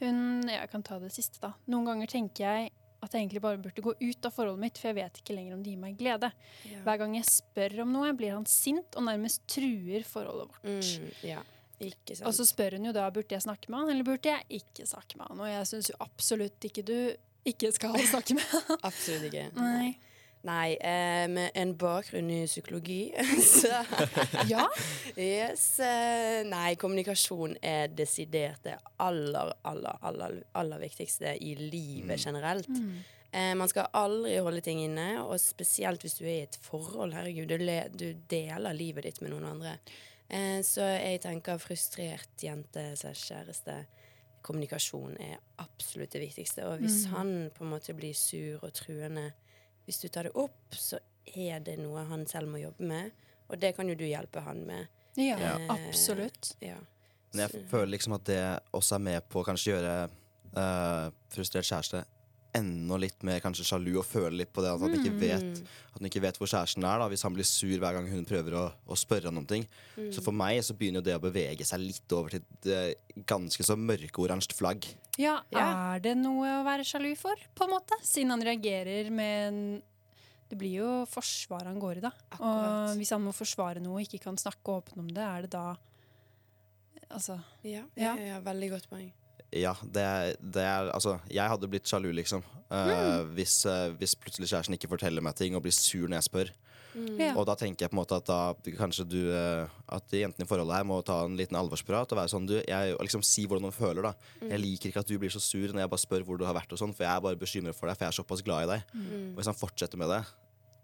[0.02, 1.54] hun Jeg kan ta det siste, da.
[1.72, 2.74] Noen ganger tenker jeg
[3.06, 5.54] at jeg egentlig bare burde gå ut av forholdet mitt, for jeg vet ikke lenger
[5.54, 6.32] om det gir meg glede.
[6.66, 6.80] ja.
[6.88, 10.66] Hver gang jeg spør om noe, blir han sint og nærmest truer forholdet vårt.
[10.66, 11.44] Mm, ja.
[12.26, 14.88] Og så spør hun jo da burde jeg snakke med han, eller burde jeg ikke
[14.90, 15.44] snakke med han.
[15.44, 16.98] Og jeg syns jo absolutt ikke du
[17.46, 18.70] ikke skal snakke med.
[18.90, 19.48] Absolutt ikke.
[19.58, 19.96] Nei.
[20.46, 23.10] Nei, eh, med en bakgrunn i psykologi,
[23.42, 23.80] så
[24.46, 24.68] Ja?
[25.18, 25.80] Yes.
[25.82, 32.70] Eh, nei, kommunikasjon er desidert det aller, aller, aller, aller viktigste i livet generelt.
[33.36, 37.18] Eh, man skal aldri holde ting inne, og spesielt hvis du er i et forhold.
[37.18, 39.80] Herregud, du, le, du deler livet ditt med noen andre.
[40.30, 43.82] Eh, så jeg tenker frustrert jente slash kjæreste.
[44.46, 46.66] Kommunikasjon er absolutt det viktigste.
[46.70, 49.32] Og hvis han på en måte blir sur og truende
[49.86, 50.98] hvis du tar det opp, så
[51.36, 53.12] er det noe han selv må jobbe med.
[53.50, 54.88] Og det kan jo du hjelpe han med.
[55.18, 55.56] Ja, Ja.
[55.74, 56.56] absolutt.
[56.60, 56.78] Ja.
[57.34, 58.42] Men jeg føler liksom at det
[58.74, 59.94] også er med på å kanskje gjøre
[60.58, 62.04] uh, frustrert kjæreste
[62.56, 65.60] enda litt mer kanskje sjalu og føle litt på det at han ikke vet
[65.92, 67.00] At han ikke vet hvor kjæresten er.
[67.04, 69.66] da Hvis han blir sur hver gang hun prøver å, å spørre om ting.
[69.96, 70.10] Mm.
[70.16, 73.22] Så for meg så begynner jo det å bevege seg litt over til et eh,
[73.28, 74.88] ganske så mørkeoransje flagg.
[75.20, 75.68] Ja, Ja.
[75.96, 78.00] er det noe å være sjalu for, på en måte?
[78.04, 79.60] Siden han reagerer med en
[80.50, 82.12] Det blir jo forsvar han går i, da.
[82.32, 82.92] Akkurat.
[82.92, 85.52] Og hvis han må forsvare noe og ikke kan snakke åpent om det, er det
[85.56, 85.76] da
[87.12, 88.16] Altså Ja, Ja.
[88.16, 88.26] ja.
[88.36, 89.12] ja, veldig godt poeng.
[89.56, 92.44] Ja, det, er- det er Altså, jeg hadde blitt sjalu, liksom.
[92.72, 96.28] eh, hvis, uh, hvis plutselig kjæresten ikke forteller meg ting og blir sur når jeg
[96.30, 96.50] spør.
[97.20, 97.34] ja.
[97.36, 100.48] Og da tenker jeg på en måte at da kanskje du uh, At jentene i
[100.48, 103.68] forholdet her må ta en liten alvorsprat og være sånn du, jeg, liksom Si hvordan
[103.68, 104.02] hun føler.
[104.08, 104.14] da
[104.48, 106.56] Jeg liker ikke at du blir så sur når jeg bare spør hvor du har
[106.56, 108.64] vært, og sånn for jeg er bare bekymret for deg, for jeg er såpass glad
[108.64, 108.96] i deg.
[109.36, 110.22] Og hvis han fortsetter med det,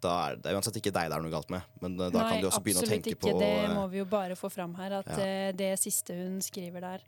[0.03, 2.39] da er det uansett ikke deg det er noe galt med, men da Nei, kan
[2.41, 3.21] du også begynne å tenke ikke.
[3.21, 4.95] på Det eh, må vi jo bare få fram her.
[4.99, 5.51] At Ja.
[5.55, 7.03] det siste hun skriver der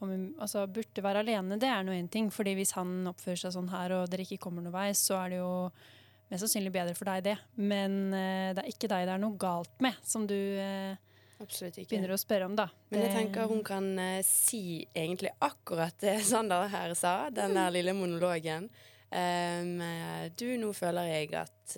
[0.00, 2.28] om hun altså, burde være alene, det er nå én ting.
[2.32, 5.32] fordi hvis han oppfører seg sånn her, og dere ikke kommer noen vei, så er
[5.32, 5.52] det jo
[6.30, 7.36] mest sannsynlig bedre for deg, det.
[7.56, 10.98] Men uh, det er ikke deg det er noe galt med, som du uh,
[11.38, 12.68] begynner å spørre om, da.
[12.92, 17.72] Men jeg tenker hun kan uh, si egentlig akkurat det Sander her sa, den der
[17.74, 18.68] lille monologen.
[19.06, 19.78] Um,
[20.36, 21.76] du, nå føler jeg at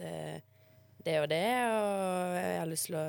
[1.05, 3.05] det og det, og jeg har lyst til å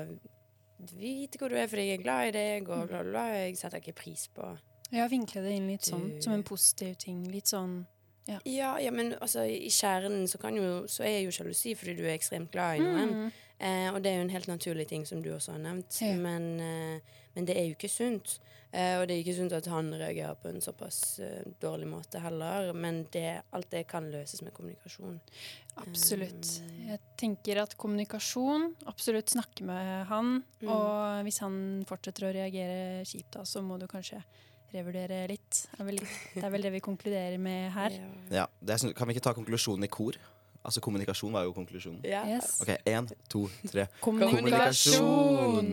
[0.96, 3.24] vite hvor du er fordi jeg er glad i deg, og bla, bla, bla.
[3.40, 4.46] Jeg setter ikke pris på
[4.90, 7.22] Ja, vinkle det inn litt sånn, som en positiv ting.
[7.30, 7.84] Litt sånn
[8.26, 12.04] Ja, ja men altså, i kjernen så, kan jo, så er jo sjalusi fordi du
[12.06, 13.14] er ekstremt glad i noen.
[13.14, 15.98] mm, Eh, og det er jo en helt naturlig ting, som du også har nevnt.
[16.00, 16.14] Ja.
[16.16, 18.38] Men, eh, men det er jo ikke sunt.
[18.72, 22.22] Eh, og det er ikke sunt at han reagerer på en såpass eh, dårlig måte
[22.22, 22.72] heller.
[22.72, 25.18] Men det, alt det kan løses med kommunikasjon.
[25.82, 26.54] Absolutt.
[26.86, 30.38] Jeg tenker at kommunikasjon Absolutt snakke med han.
[30.62, 30.70] Mm.
[30.70, 31.56] Og hvis han
[31.88, 34.22] fortsetter å reagere kjipt, da, så må du kanskje
[34.74, 35.62] revurdere litt.
[35.72, 35.98] Det er vel,
[36.34, 37.96] det er vel det vi konkluderer med her.
[38.30, 38.46] Ja.
[38.66, 40.18] Er, sånn- kan vi ikke ta konklusjonen i kor?
[40.60, 42.02] Altså kommunikasjon var jo konklusjonen.
[42.04, 42.20] Ja.
[42.28, 42.58] Yes.
[42.60, 43.86] Ok, én, to, tre.
[44.04, 45.72] Kommunikasjon.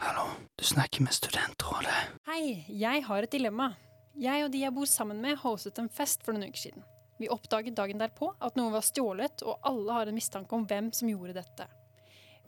[0.00, 1.98] Hallo, du snakker med Studentrådet.
[2.30, 3.72] Hei, jeg har et dilemma.
[4.20, 6.86] Jeg og de jeg bor sammen med, hostet en fest for noen uker siden.
[7.20, 10.88] Vi oppdaget dagen derpå at noe var stjålet, og alle har en mistanke om hvem
[10.96, 11.66] som gjorde dette.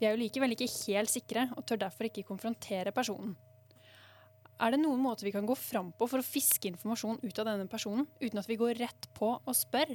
[0.02, 3.36] Vi er jo likevel ikke helt sikre, og tør derfor ikke konfrontere personen.
[4.58, 7.46] Er det noen måte vi kan gå fram på for å fiske informasjon ut av
[7.46, 9.94] denne personen, uten at vi går rett på og spør?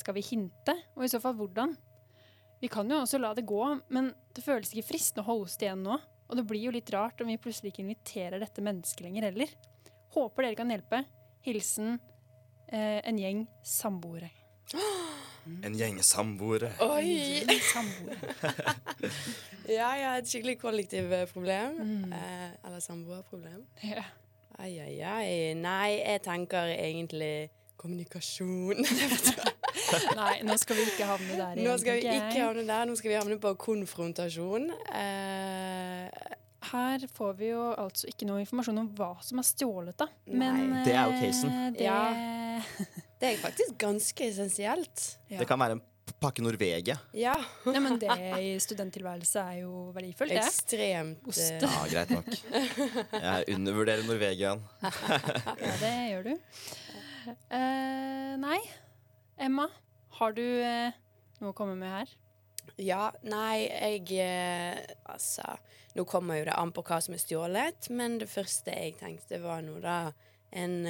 [0.00, 1.76] Skal vi hinte, og i så fall hvordan?
[2.64, 3.60] Vi kan jo også la det gå,
[3.92, 6.00] men det føles ikke fristende å hoste igjen nå.
[6.00, 9.52] Og det blir jo litt rart om vi plutselig ikke inviterer dette mennesket lenger heller.
[10.16, 11.04] Håper dere kan hjelpe.
[11.44, 11.98] Hilsen
[12.72, 14.32] eh, en gjeng samboere.
[15.64, 16.72] En gjeng samboere.
[16.84, 17.06] Oi!
[17.42, 18.34] En gjeng samboere.
[19.70, 21.76] Ja, ja, et skikkelig kollektivproblem.
[22.10, 23.60] Eh, eller samboerproblem.
[23.86, 24.02] Ja.
[24.58, 25.28] Ai, ai, ai.
[25.54, 28.82] Nei, jeg tenker egentlig kommunikasjon.
[30.18, 31.68] Nei, nå skal vi ikke havne der igjen.
[31.68, 34.66] Nå skal vi ikke havne der, nå skal vi havne på konfrontasjon.
[34.90, 36.34] Eh,
[36.70, 40.10] Her får vi jo altså ikke noe informasjon om hva som er stjålet, da.
[40.28, 40.50] Nei.
[40.50, 41.78] Men Det er jo eh, casen.
[41.78, 41.86] Det,
[43.20, 45.06] det er faktisk ganske essensielt.
[45.30, 45.38] ja.
[45.38, 45.82] Det kan være en
[46.20, 46.96] pakke Norvegia.
[47.14, 47.36] Ja.
[47.68, 48.10] Nei, men det
[48.42, 50.42] i studenttilværelse er jo verdifullt, det.
[50.42, 51.38] Ekstremt Ost.
[51.40, 52.26] eh, Ja, greit nok.
[53.14, 54.64] Jeg undervurderer Norvegiaen.
[55.60, 56.32] Ja, det gjør du.
[57.52, 58.58] Uh, nei.
[59.40, 59.68] Emma,
[60.18, 60.90] har du uh,
[61.40, 62.16] noe å komme med her?
[62.80, 64.80] Ja, nei, jeg uh,
[65.14, 65.46] Altså,
[65.96, 69.40] nå kommer jo det an på hva som er stjålet, men det første jeg tenkte,
[69.44, 70.00] var nå da
[70.50, 70.80] en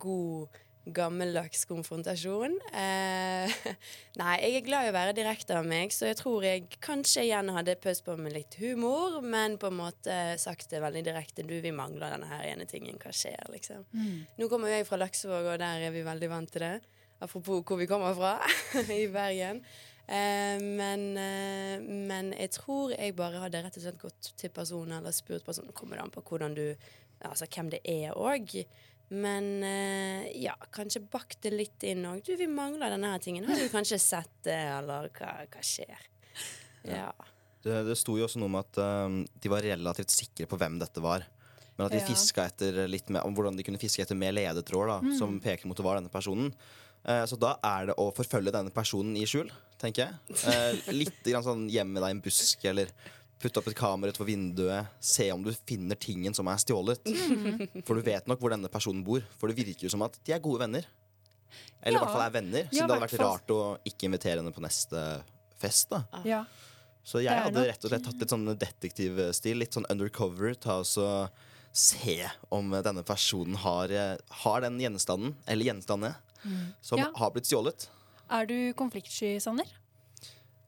[0.00, 2.54] god, gammeldags konfrontasjon.
[2.72, 3.56] Eh,
[4.20, 7.26] nei, jeg er glad i å være direkte av meg, så jeg tror jeg kanskje
[7.26, 11.44] igjen hadde pøst på med litt humor, men på en måte sagt det veldig direkte.
[11.46, 12.98] Du, vi mangler denne her ene tingen.
[13.02, 13.84] Hva skjer, liksom?
[14.40, 16.74] Nå kommer jo jeg fra Laksevåg, og der er vi veldig vant til det.
[17.20, 18.38] Apropos hvor vi kommer fra,
[19.02, 19.60] i Bergen.
[20.10, 24.96] Eh, men, eh, men jeg tror jeg bare hadde rett og slett gått til personen
[24.98, 25.76] eller spurt personen.
[25.76, 26.66] Kommer det an på hvordan du
[27.20, 28.54] Altså hvem det er òg.
[29.10, 32.20] Men eh, ja, kanskje bakt det litt inn òg.
[32.26, 33.46] Du, vi mangler denne her tingen.
[33.48, 36.06] Har du kanskje sett det, eller hva, hva skjer?
[36.86, 37.08] Ja.
[37.64, 40.78] Det, det sto jo også noe om at um, de var relativt sikre på hvem
[40.80, 41.26] dette var.
[41.76, 42.06] Men at de Ja.
[42.06, 45.68] fiska etter litt mer, om hvordan de kunne fiske etter mer ledetråd da, som peker
[45.68, 46.54] mot det var denne personen.
[47.04, 50.40] Eh, så da er det å forfølge denne personen i skjul, tenker jeg.
[50.46, 52.92] Eh, litt grann sånn gjemme deg i en busk, eller
[53.40, 54.86] putte opp et kamera utenfor vinduet.
[55.00, 57.00] Se om du finner tingen som er stjålet.
[57.86, 59.22] For du vet nok hvor denne personen bor.
[59.40, 60.84] For det virker jo som at de er gode venner.
[61.82, 62.66] Eller i hvert fall er venner.
[62.70, 65.22] Så Ja, det hadde vært rart å ikke invitere henne på neste
[65.58, 65.88] fest.
[65.90, 66.44] da Ja.
[67.04, 70.54] så jeg hadde nok- rett og slett tatt litt sånn detektivstil, litt sånn undercover.
[70.60, 71.30] Ta og så
[71.72, 76.14] se om denne personen har, eh, har den gjenstanden, eller gjenstandene,
[76.82, 77.10] som Ja.
[77.16, 77.88] har blitt stjålet.
[78.30, 79.64] Er du konfliktsky, Sander?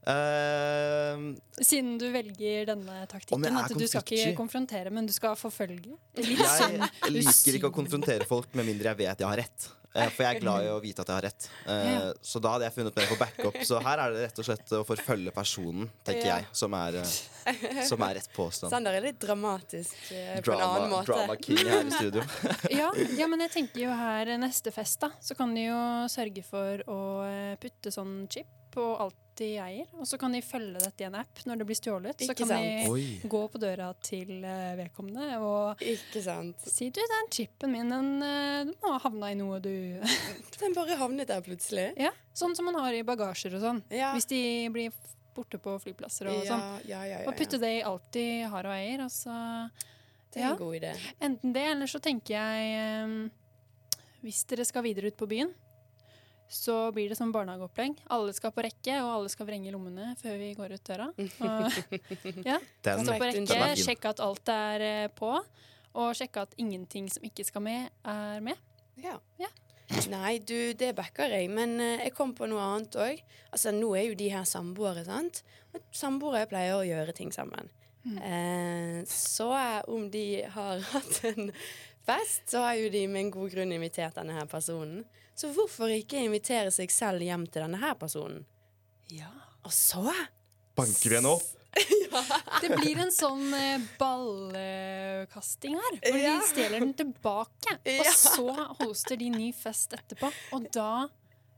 [0.02, 1.18] Eh,
[1.62, 5.94] Siden du velger denne taktikken, at du skal ikke konfrontere, men du skal forfølge.
[6.18, 9.68] Litt sånn jeg liker ikke å konfrontere folk med mindre jeg vet jeg har rett.
[9.92, 11.46] Eh, For jeg er glad i å vite at jeg har rett.
[11.66, 11.96] Uh, Ja.
[12.24, 13.58] Så da hadde jeg funnet mer på backup.
[13.68, 16.36] Så her er det rett og slett å forfølge personen, tenker Ja.
[16.40, 16.96] jeg, som er,
[17.90, 18.72] som er rett påstand.
[18.72, 21.12] Sander er litt dramatisk eh, på en Drama, annen måte.
[21.12, 22.24] drama king her i studio.
[22.80, 22.88] Ja,
[23.20, 26.82] ja, men jeg tenker jo her neste fest, da, så kan du jo sørge for
[26.88, 26.98] å
[27.60, 31.14] putte sånn chip på alt de eier, og så kan de følge dette i en
[31.16, 32.20] app når det blir stjålet.
[32.26, 32.66] Så kan sant?
[32.66, 33.04] de Oi.
[33.32, 36.66] gå på døra til eh, vedkommende og Ikke sant?
[36.68, 39.70] si du, den chipen min, den, eh, den må ha havna i noe du
[40.60, 41.88] Den bare havnet der plutselig.
[41.96, 43.80] Ja, sånn som man har i bagasjer og sånn.
[43.92, 44.12] Ja.
[44.16, 44.42] Hvis de
[44.74, 46.66] blir f- borte på flyplasser og ja, sånn.
[46.92, 49.32] ja, ja, ja, Og putte det i alt de har og eier, og så
[50.28, 50.52] Det er ja.
[50.52, 50.92] en god idé.
[51.24, 53.16] Enten det, eller så tenker jeg eh,
[54.28, 55.56] Hvis dere skal videre ut på byen,
[56.52, 57.96] så blir det som barnehageopplegg.
[58.12, 61.08] Alle skal på rekke, og alle skal vrenge lommene før vi går ut døra.
[61.16, 61.80] Og,
[62.44, 65.32] ja, Stå på rekke, sjekke at alt er eh, på,
[65.92, 68.60] og sjekke at ingenting som ikke skal med, er med.
[69.00, 69.16] Ja.
[69.40, 69.48] Ja.
[70.12, 73.22] Nei, du, det backer jeg, men eh, jeg kom på noe annet òg.
[73.52, 75.42] Altså, nå er jo de her samboere, sant.
[75.96, 77.72] Samboere pleier å gjøre ting sammen.
[78.02, 79.48] Eh, så
[79.86, 81.52] om de har hatt en
[82.06, 85.04] fest, så har jo de med en god grunn invitert denne her personen.
[85.34, 88.44] Så hvorfor ikke invitere seg selv hjem til denne her personen?
[89.12, 89.30] Ja.
[89.64, 90.04] Og så
[90.76, 91.48] Banker vi henne opp?
[92.60, 96.34] Det blir en sånn eh, ballkasting her, hvor Ja.
[96.38, 97.76] de stjeler den tilbake.
[97.98, 98.46] Og så
[98.82, 101.08] hoster de ny fest etterpå, og da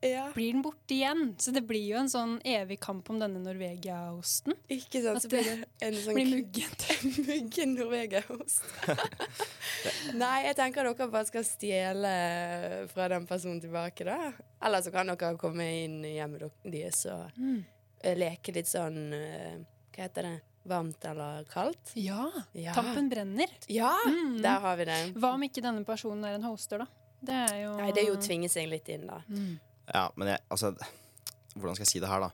[0.04, 1.22] Ja, blir den borte igjen.
[1.40, 4.52] Så det blir jo en sånn evig kamp om denne Norvegia-osten.
[4.68, 5.22] ikke sant?
[5.24, 6.84] Så blir det en sånn Blir muggent.
[7.30, 8.62] muggen Norvegia-ost.
[10.20, 12.14] Nei, jeg tenker dere bare skal stjele
[12.92, 14.32] fra den personen tilbake, da.
[14.64, 17.64] Eller så kan dere komme inn i hjemmet deres og Mm.
[18.04, 19.56] eh, leke litt sånn eh,
[19.94, 20.40] Hva heter det?
[20.66, 21.92] Varmt eller kaldt?
[21.94, 22.30] Ja.
[22.56, 22.72] Ja.
[22.74, 23.50] Tampen brenner.
[23.68, 24.40] Ja, Mm.
[24.42, 25.14] der har vi det.
[25.14, 26.86] Hva om ikke denne personen er en hoster, da?
[27.24, 29.20] Det er jo Nei, det er jo å tvinge seg litt inn, da.
[29.28, 29.58] Mm.
[29.92, 30.72] Ja, men jeg, altså
[31.54, 32.30] Hvordan skal jeg si det her, da?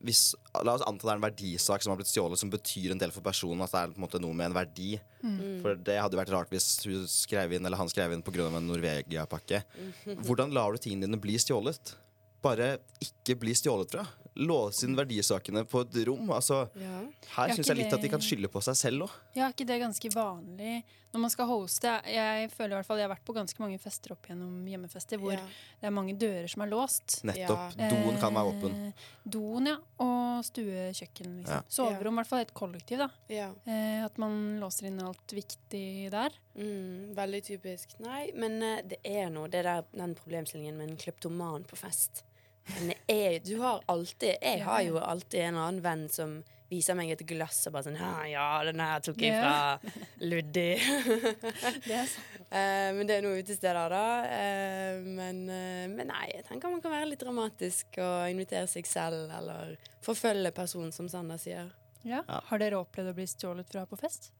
[0.00, 0.20] Hvis,
[0.64, 3.12] la oss anta det er en verdisak som har blitt stjålet, som betyr en del
[3.12, 3.60] for personen.
[3.64, 4.94] At det er på en måte noe med en verdi.
[5.20, 5.40] Mm.
[5.60, 8.46] For det hadde jo vært rart hvis hun skrev inn, eller han skrev inn pga.
[8.48, 9.60] en Norvegia-pakke.
[9.76, 10.22] Mhm.
[10.24, 11.94] Hvordan lar du tingene dine bli stjålet?
[12.40, 14.06] Bare ikke bli stjålet fra.
[14.36, 16.30] Låse inn verdisakene på et rom.
[16.30, 17.00] Altså, Ja.
[17.36, 19.10] her syns jeg litt at de kan skylde på seg selv òg.
[19.34, 21.90] Ja, er ikke det ganske vanlig når man skal hoste?
[22.06, 25.18] Jeg føler i hvert fall Jeg har vært på ganske mange fester opp gjennom hjemmefester
[25.18, 25.40] hvor Ja.
[25.80, 27.24] det er mange dører som er låst.
[27.24, 27.76] Nettopp.
[27.76, 27.88] Ja.
[27.90, 28.86] Doen kan være åpen.
[28.86, 28.92] Eh,
[29.28, 29.76] Doen, ja.
[29.98, 31.40] Og stue, kjøkken.
[31.42, 31.48] Liksom.
[31.48, 31.62] Ja.
[31.68, 32.98] Soverom, i hvert fall et kollektiv.
[32.98, 33.50] da ja.
[33.66, 36.30] eh, At man låser inn alt viktig der.
[36.56, 37.98] Mm, veldig typisk.
[38.00, 42.22] Nei, men eh, det er noe, det der, den problemstillingen med en kleptoman på fest.
[43.10, 47.22] Er, du har alltid Jeg har jo alltid en annen venn som viser meg et
[47.26, 49.80] glass og bare sånn «Hæ, Ja, den her tok jeg fra
[50.30, 50.68] Luddi.
[51.88, 52.36] Det er sant.
[52.50, 54.04] Eh, men det er noen utesteder, da.
[54.26, 58.86] Eh, men, eh, men nei, jeg tenker man kan være litt dramatisk og invitere seg
[58.90, 61.70] selv, eller forfølge personen, som Sander sier.
[62.02, 62.22] Ja.
[62.26, 62.40] Ja.
[62.48, 64.30] Har dere opplevd å bli stjålet fra på fest?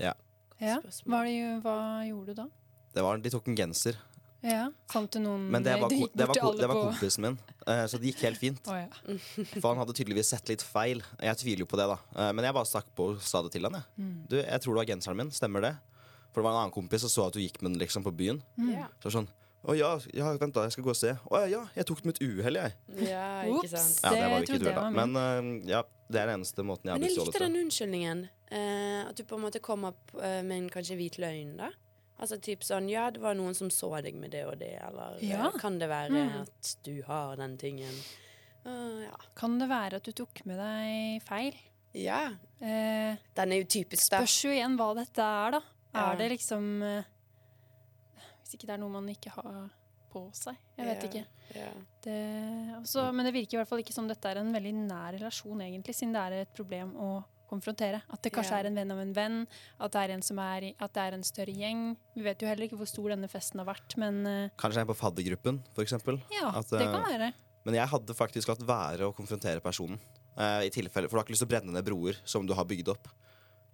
[0.00, 0.12] Ja.
[0.60, 0.80] ja.
[1.04, 1.22] Hva,
[1.64, 2.48] hva gjorde du da?
[2.96, 4.00] Det var, de tok en genser.
[4.46, 7.82] Ja, Fant du noen Men det var, du det var, det var kompisen min, eh,
[7.90, 8.68] så det gikk helt fint.
[8.70, 9.16] Oh, ja.
[9.60, 11.02] For han hadde tydeligvis sett litt feil.
[11.18, 11.98] Jeg tviler jo på det, da.
[12.14, 13.80] Eh, Men jeg bare stakk på og sa det til han.
[13.80, 13.90] Jeg.
[13.98, 14.14] Mm.
[14.30, 15.32] Du, jeg tror det var genseren min.
[15.34, 15.74] Stemmer det?
[16.30, 18.12] For det var en annen kompis som så at du gikk med den liksom på
[18.14, 18.38] byen.
[18.60, 18.86] Mm.
[19.02, 19.28] Så sånn
[19.66, 21.14] Å ja, ja, vent da, jeg skal gå og se.
[21.16, 22.74] Å ja, ja, jeg tok den med et uhell, jeg.
[23.08, 23.96] ja, ikke sant.
[24.04, 24.84] Ja, det Det var jo ikke uhell, da.
[24.94, 28.20] Men uh, ja, det er den eneste måten jeg har Men jeg likte den unnskyldningen.
[28.52, 31.72] Uh, at du på en måte kom opp uh, med en kanskje hvit løgn, da.
[32.18, 35.18] Altså typ sånn Ja, det var noen som så deg med det og det, eller
[35.20, 35.50] eh, Ja.
[35.60, 36.40] kan det være Mm.
[36.42, 37.92] at du har den tingen?
[38.66, 39.16] Uh, ja.
[39.36, 41.54] Kan det være at du tok med deg feil?
[41.94, 42.30] ja.
[42.60, 44.18] Eh, Den er jo typisk, da.
[44.24, 45.60] spørs jo igjen hva dette er, da.
[45.94, 46.12] Ja.
[46.12, 47.04] Er det liksom eh,
[48.42, 49.68] Hvis ikke det er noe man ikke har
[50.12, 50.56] på seg.
[50.78, 51.24] Jeg vet ikke.
[51.54, 51.70] Ja.
[52.02, 52.16] Det,
[52.80, 55.60] også, men det virker i hvert fall ikke som dette er en veldig nær relasjon,
[55.60, 57.08] egentlig, siden det er et problem å
[57.50, 58.02] konfrontere.
[58.12, 58.58] At det kanskje Ja.
[58.60, 59.46] er en venn av en venn,
[59.80, 61.96] at det er en som er at det er en større gjeng.
[62.14, 64.86] Vi vet jo heller ikke hvor stor denne festen har vært, men uh, Kanskje en
[64.90, 66.20] på faddergruppen, for eksempel.
[66.32, 67.32] ja, At, det eh, kan være.
[67.64, 69.98] Men jeg hadde faktisk latt være å konfrontere personen.
[70.36, 72.52] Uh, I tilfelle, For du har ikke lyst til å brenne ned broer som du
[72.54, 73.08] har bygd opp.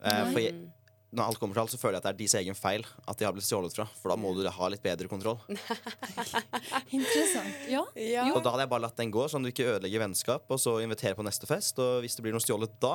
[0.04, 0.70] Uh, for jeg, Mm.
[1.12, 3.18] når alt kommer til alt, så føler jeg at det er deres egen feil at
[3.18, 3.84] de har blitt stjålet fra.
[4.00, 5.38] For da må du ha litt bedre kontroll.
[6.92, 7.54] Interessant.
[7.68, 7.82] Ja.
[7.96, 8.24] Ja.
[8.32, 10.60] Og da hadde jeg bare latt den gå, sånn at du ikke ødelegger vennskap, og
[10.62, 11.78] så invitere på neste fest.
[11.82, 12.94] Og hvis det blir noe stjålet da,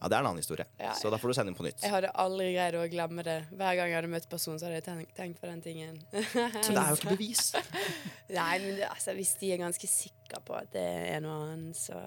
[0.00, 0.64] ja, det er en annen historie.
[0.80, 1.82] Ja, Så da får du sende inn på nytt.
[1.84, 3.38] Jeg hadde aldri greid å glemme det.
[3.52, 6.00] Hver gang jeg hadde møtt personen, så hadde jeg tenkt, tenkt på den tingen.
[6.10, 7.52] så det er jo ikke bevis.
[8.38, 11.76] Nei, men det, altså, hvis de er ganske sikre på at det er noe annet,
[11.76, 12.00] så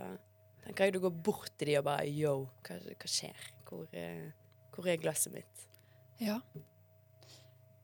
[0.65, 3.49] tenker jeg du går bort til de og bare Yo, hva, hva skjer?
[3.69, 4.29] Hvor, eh,
[4.75, 5.67] hvor er glasset mitt?
[6.23, 6.39] ja.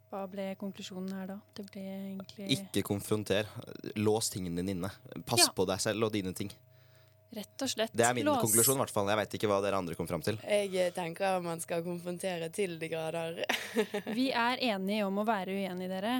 [0.09, 1.35] Hva ble konklusjonen her da?
[1.53, 3.45] Det ble egentlig Ikke konfronter.
[4.01, 4.89] Lås tingene dine inne.
[5.29, 5.51] Pass Ja.
[5.53, 6.49] på deg selv og dine ting.
[7.35, 8.75] Rett og slett Det er min lås- konklusjon.
[8.75, 10.39] i hvert fall Jeg vet ikke hva dere andre kom fram til.
[10.47, 13.43] Jeg tenker at man skal konfrontere til de grader.
[14.17, 16.15] Vi er enige om å være uenige, dere.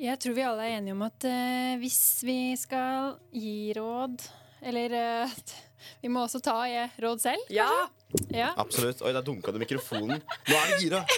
[0.00, 4.22] Jeg tror vi alle er enige om at uh, hvis vi skal gi råd
[4.64, 4.94] Eller
[5.26, 5.34] uh,
[6.00, 7.44] vi må også ta uh, råd selv.
[7.52, 7.68] Ja!
[8.32, 8.54] Ja.
[8.56, 9.02] Absolutt.
[9.04, 10.18] Oi, der dunka du mikrofonen.
[10.48, 11.04] Nå er det gira!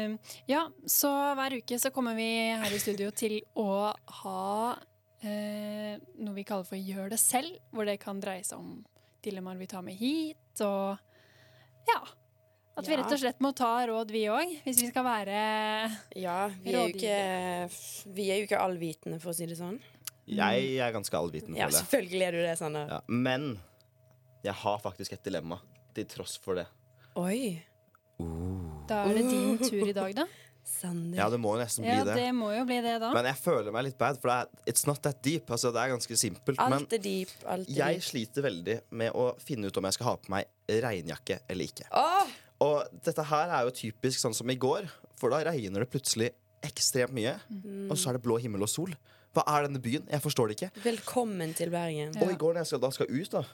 [0.00, 2.28] Eh, ja, så hver uke så kommer vi
[2.62, 3.90] her i studio til å
[4.22, 4.46] ha
[5.22, 8.80] eh, noe vi kaller for Gjør det selv, hvor det kan dreie seg om
[9.24, 10.96] dilemmaer vi tar med hit, og
[11.90, 12.00] ja.
[12.80, 15.40] At vi rett og slett må ta råd, vi òg, hvis vi skal være
[16.16, 17.16] Ja, vi er ikke,
[18.16, 19.76] vi er jo ikke allvitende, for å si det sånn.
[20.30, 21.74] Jeg er ganske allvitende, Ja, det.
[21.74, 22.92] Ja, selvfølgelig er du det, Sander.
[22.94, 23.00] Ja.
[23.10, 23.50] Men
[24.46, 25.58] jeg har faktisk et dilemma,
[25.96, 26.68] til tross for det.
[27.18, 27.58] Oi.
[28.90, 30.26] Da er det din tur i dag, da.
[30.70, 31.16] Sander.
[31.18, 32.14] Ja, det må jo nesten bli Ja, det.
[32.20, 33.10] det må jo bli det, da.
[33.16, 35.48] Men jeg føler meg litt bad, for det er, it's not that deep.
[35.50, 36.60] Altså, det er ganske simpelt.
[36.60, 37.32] Men Alt er deep.
[37.48, 38.06] Alt er jeg deep.
[38.06, 40.50] sliter veldig med å finne ut om jeg skal ha på meg
[40.84, 41.88] regnjakke eller ikke.
[41.96, 42.34] Åh!
[42.60, 44.84] Og dette her er jo typisk sånn som i går,
[45.18, 46.28] for da regner det plutselig
[46.66, 47.38] ekstremt mye.
[47.88, 48.92] Og så er det blå himmel og sol.
[49.32, 50.04] Hva er denne byen?
[50.10, 50.70] Jeg forstår det ikke.
[50.84, 52.12] Velkommen til Bergen.
[52.14, 52.24] Ja.
[52.26, 53.44] Og i går når jeg skal, da skal ut, da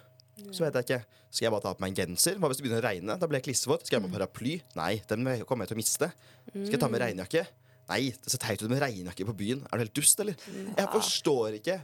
[0.52, 1.00] så vet jeg ikke.
[1.30, 2.36] Skal jeg bare ta på meg en genser?
[2.40, 3.16] Hva hvis det begynner å regne?
[3.20, 3.86] Da blir jeg klissvåt.
[3.86, 4.54] Skal jeg ha på paraply?
[4.78, 6.10] Nei, den kommer jeg til å miste.
[6.52, 7.46] Skal jeg ta med regnjakke?
[7.88, 9.60] Nei, det ser teit ut med regnjakke på byen.
[9.70, 10.34] Er du helt dust, eller?
[10.76, 11.80] Jeg forstår ikke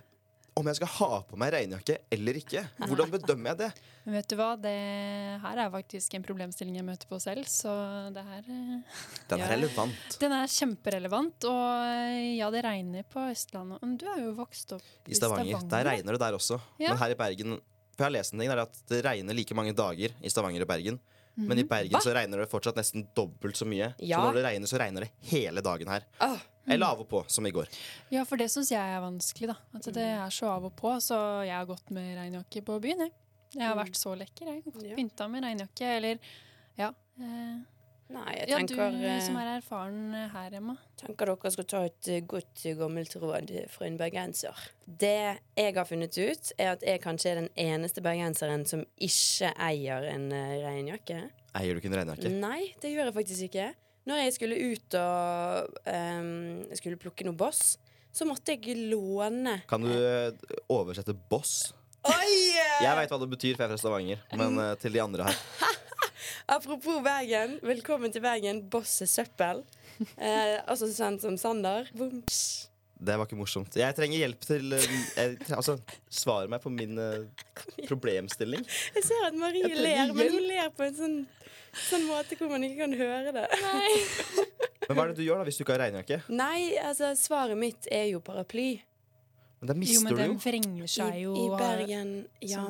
[0.61, 2.61] om jeg skal ha på meg regnjakke eller ikke.
[2.85, 3.69] Hvordan bedømmer jeg det?
[4.05, 4.73] Men vet du hva, det
[5.41, 7.73] her er faktisk en problemstilling jeg møter på selv, så
[8.13, 8.83] det her Den
[9.31, 9.47] Den Ja.
[9.47, 10.19] er relevant.
[10.21, 13.81] Den er kjemperelevant, og eh, ja, det regner på Østlandet.
[13.81, 15.65] Men du er jo vokst opp I Stavanger.
[15.73, 16.61] Der regner det der også.
[16.79, 16.91] Ja.
[16.93, 17.61] Men her i Bergen
[17.93, 20.65] For jeg har lest en ting der at det regner like mange dager i Stavanger
[20.65, 21.01] og Bergen.
[21.35, 22.03] Men i Bergen Hva?
[22.05, 23.93] så regner det fortsatt nesten dobbelt så mye.
[24.05, 24.19] Ja.
[24.19, 26.05] Så når det regner, så regner det hele dagen her.
[26.21, 27.71] Åh, Eller av og på, som i går.
[28.13, 29.57] Ja, for det syns jeg er vanskelig, da.
[29.79, 30.93] At det er så av og på.
[31.03, 33.15] Så jeg har gått med regnjakke på byen, jeg.
[33.57, 34.63] Jeg har vært så lekker, jeg.
[34.69, 36.21] Gått Pynta med regnjakke, eller
[36.79, 36.93] ja.
[37.21, 37.57] Eh,
[38.13, 38.79] Nei, jeg tenker...
[38.79, 40.75] ja, du eh, som er erfaren eh, her, Emma.
[41.01, 44.65] tenker dere skal ta et eh, godt gammelt råd fra en bergenser.
[44.87, 45.15] Det
[45.59, 50.09] jeg har funnet ut, er at jeg kanskje er den eneste bergenseren som ikke eier
[50.13, 51.23] en regnjakke.
[51.59, 52.33] Eier du ikke en regnjakke?
[52.43, 53.71] Nei, det gjør jeg faktisk ikke.
[54.09, 56.33] Når jeg skulle ut og um,
[56.67, 57.77] jeg skulle plukke noe boss,
[58.13, 59.93] så måtte jeg låne Kan du
[60.69, 61.71] oversette boss?
[62.03, 62.59] Oi!
[62.83, 64.23] Jeg veit hva det betyr, for jeg er fra Stavanger.
[64.39, 65.39] Men eh, til de andre her.
[66.47, 68.63] Apropos Bergen, velkommen til Bergen.
[68.71, 69.65] Boss er søppel.
[70.17, 71.89] Eh, også kjent som Sander.
[71.95, 72.23] Boom.
[73.03, 73.75] Det var ikke morsomt.
[73.79, 75.77] Jeg trenger hjelp til eh, jeg, Altså,
[76.11, 77.27] svar meg på min eh,
[77.91, 78.65] problemstilling.
[78.97, 81.19] Jeg ser at Marie ler, men hun ler på en sånn,
[81.89, 83.49] sånn måte hvor man ikke kan høre det.
[84.89, 86.23] Men hva er det du gjør da hvis du ikke har regnjakke?
[86.35, 88.71] Nei, altså, svaret mitt er jo paraply.
[89.63, 90.39] Men da Jo, men du den jo.
[90.43, 92.09] vrenger seg jo I I, Bergen,
[92.43, 92.65] ja.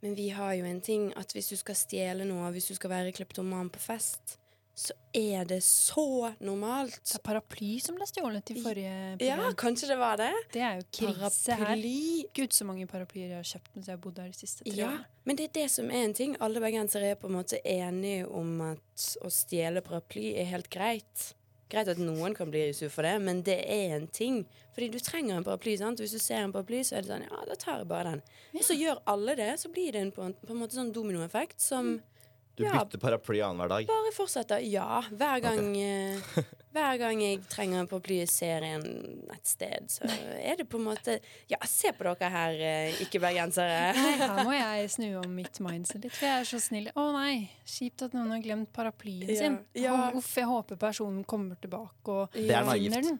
[0.00, 2.90] Men vi har jo en ting at hvis du skal stjele noe, hvis du skal
[2.94, 4.38] være kleptoman på fest,
[4.80, 6.94] så er det så normalt.
[7.04, 9.42] Det er paraply som ble stjålet i forrige program.
[9.44, 10.30] Ja, kanskje det var det?
[10.54, 11.82] Det er jo krise her.
[12.38, 14.72] Gud, så mange paraplyer jeg har kjøpt mens jeg har bodd her de siste tre
[14.78, 15.04] Ja, årene.
[15.28, 16.32] men det er det som er en ting.
[16.40, 21.34] Alle bergensere er på en måte enige om at å stjele paraply er helt greit.
[21.70, 24.42] Greit at noen kan bli sur for det, men det er en ting.
[24.74, 25.76] Fordi du trenger en paraply.
[25.78, 26.00] sant?
[26.02, 28.22] Hvis du ser en paraply, så er det sånn Ja, da tar jeg bare den.
[28.56, 30.92] Og så gjør alle det, så blir det en, på en, på en måte sånn
[30.94, 32.00] dominoeffekt som
[32.60, 32.76] Du ja.
[32.76, 33.86] bytter paraply annenhver dag.
[33.88, 34.60] bare fortsetter.
[34.68, 35.00] Ja.
[35.10, 36.40] Hver gang, eh,
[36.76, 38.84] hver gang jeg trenger på å bli serien
[39.32, 40.04] et sted, så
[40.36, 41.16] er det på en måte
[41.50, 43.80] Ja, se på dere her, eh, ikke-bergensere.
[43.96, 46.90] Nei, her må jeg snu om mitt mindset litt, for jeg er så snill.
[46.94, 49.58] Å nei, kjipt at noen har glemt paraplyen Ja, sin.
[49.80, 49.96] ja.
[49.96, 53.14] Å, Uff, jeg håper personen kommer tilbake og Det er naivt.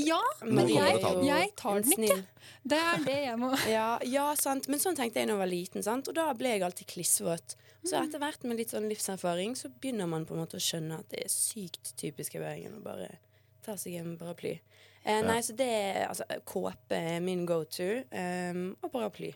[0.00, 2.18] Ja, men jeg, jeg tar En den ikke.
[2.66, 4.68] Det er det jeg må Ja, ja, sant.
[4.72, 6.10] Men sånn tenkte jeg da jeg var liten, sant?
[6.10, 7.56] og da ble jeg alltid klissvåt.
[7.86, 10.98] Så etter hvert med litt sånn livserfaring så begynner man på en måte å skjønne
[10.98, 13.12] at det er sykt typisk i Bergen å bare
[13.66, 14.56] ta seg en paraply.
[15.06, 19.30] Eh, nei, så det er altså kåpe er min go to, um, og paraply.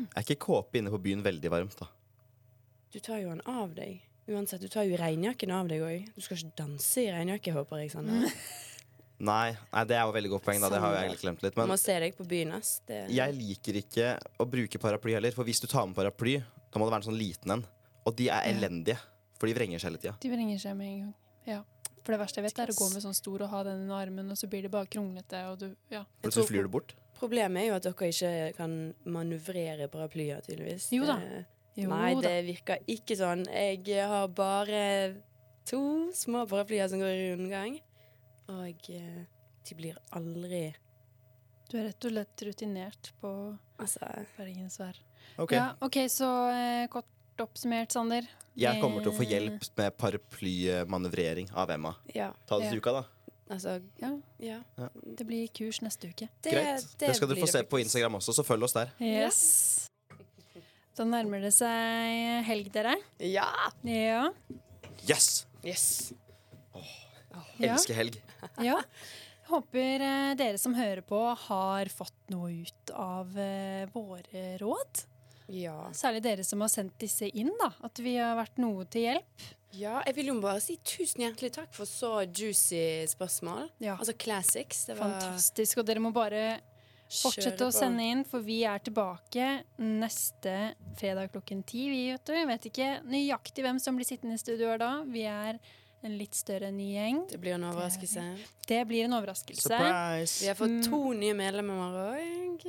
[0.00, 1.90] Er ikke kåpe inne på byen veldig varmt, da?
[2.90, 4.00] Du tar jo den av deg.
[4.30, 6.08] Uansett, du tar jo regnjakken av deg òg.
[6.14, 7.92] Du skal ikke danse i regnjakke, håper jeg.
[7.92, 8.30] Sander.
[9.20, 10.62] Nei, nei, det er jo veldig godt poeng.
[10.64, 11.56] da Det har jeg egentlig glemt litt.
[11.60, 12.70] Men må se deg på byen, ass.
[12.88, 14.06] Det, jeg liker ikke
[14.40, 15.34] å bruke paraply heller.
[15.36, 17.64] For hvis du tar med paraply, da må det være en sånn liten en.
[18.08, 18.96] Og de er elendige.
[19.36, 20.14] For de vrenger seg hele tida.
[20.22, 21.12] De vrenger seg med en gang.
[21.48, 21.60] Ja.
[22.00, 24.00] For det verste jeg vet, er å gå med sånn stor og ha den under
[24.00, 26.04] armen, og så blir det bare kronglete, og du Ja.
[26.24, 26.94] Plutselig flyr du bort.
[27.20, 30.88] Problemet er jo at dere ikke kan manøvrere paraplyer, tydeligvis.
[30.96, 31.18] Jo da.
[31.76, 32.20] Jo Nei, da.
[32.24, 33.44] det virker ikke sånn.
[33.52, 35.14] Jeg har bare
[35.68, 37.78] to små paraplyer som går i rundgang.
[38.50, 39.22] Og eh,
[39.68, 40.62] de blir aldri
[41.70, 43.30] Du er rett og slett rutinert på
[43.80, 44.00] Altså
[44.36, 44.96] bergensvær.
[45.38, 45.56] Okay.
[45.56, 47.06] Ja, OK, så eh, kort
[47.40, 48.26] oppsummert, Sander.
[48.58, 51.94] Jeg kommer til å få Eh, hjelp med paraplymanøvrering av Emma.
[52.12, 52.32] Ja.
[52.46, 52.82] Ta det til Ja.
[52.82, 53.04] uka, da.
[53.50, 54.58] Altså Ja, Ja.
[55.16, 56.28] det blir kurs neste uke.
[56.42, 56.84] Det, Greit.
[56.98, 57.80] Det, skal du få se på.
[57.80, 58.90] Instagram også, så følg oss der.
[59.00, 59.88] Yes.
[60.96, 62.96] Da nærmer det seg helg, dere.
[63.20, 63.46] Ja!
[63.84, 64.30] Ja.
[65.08, 65.46] Yes!
[65.64, 66.12] Yes.
[67.34, 67.72] Ja.
[67.72, 68.20] Elsker helg.
[68.68, 68.78] ja.
[69.50, 75.06] Håper eh, dere som hører på, har fått noe ut av eh, våre råd.
[75.50, 75.88] Ja.
[75.96, 77.72] Særlig dere som har sendt disse inn, da.
[77.86, 79.48] At vi har vært noe til hjelp.
[79.74, 79.96] ja.
[80.06, 83.68] Jeg vil jo bare si tusen hjertelig takk for så juicy spørsmål.
[83.82, 83.96] Ja.
[83.98, 84.84] Altså classics.
[84.86, 85.82] Det var Fantastisk.
[85.82, 86.60] Og dere må bare
[87.10, 91.88] fortsette å sende inn, for vi er tilbake neste fredag klokken ti.
[91.90, 92.38] Vi vet, du.
[92.52, 94.92] Vet ikke nøyaktig hvem som blir sittende i studio her da.
[95.10, 95.58] Vi er
[96.02, 97.18] en litt større ny gjeng.
[97.28, 98.22] Det blir en overraskelse.
[98.66, 99.68] Det blir en overraskelse.
[99.68, 100.40] Surprise!
[100.42, 100.82] Vi har fått Mm.
[100.90, 102.64] to nye medlemmer òg.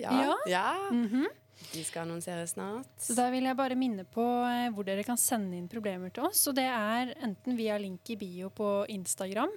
[0.00, 0.10] Ja.
[0.22, 0.36] Ja.
[0.46, 0.88] ja.
[0.90, 1.26] Mhm.
[1.72, 2.88] De skal annonseres snart.
[2.98, 6.24] Så da vil jeg bare minne på eh, hvor dere kan sende inn problemer til
[6.26, 6.42] oss.
[6.50, 9.48] Og det er enten via link i bio på Instagram.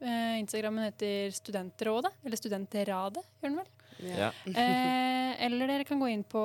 [0.00, 3.66] Eh, Instagrammen heter Studentrådet, eller Studentradet, gjør den vel?
[4.14, 4.28] Ja.
[4.46, 6.38] Eh, eller dere kan gå inn på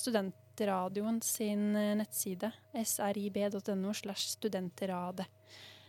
[0.00, 5.26] Studentradioen sin eh, nettside, srib.no slash studentradet.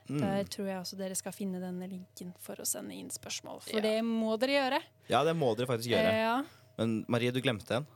[0.10, 0.20] Mm.
[0.22, 3.62] Der tror jeg også dere skal finne denne linken for å sende inn spørsmål.
[3.66, 3.82] For Ja.
[3.82, 4.82] det må dere gjøre.
[5.10, 6.12] Ja, det må dere faktisk gjøre.
[6.12, 6.44] Eh, ja.
[6.78, 7.88] Men Marie, du glemte en.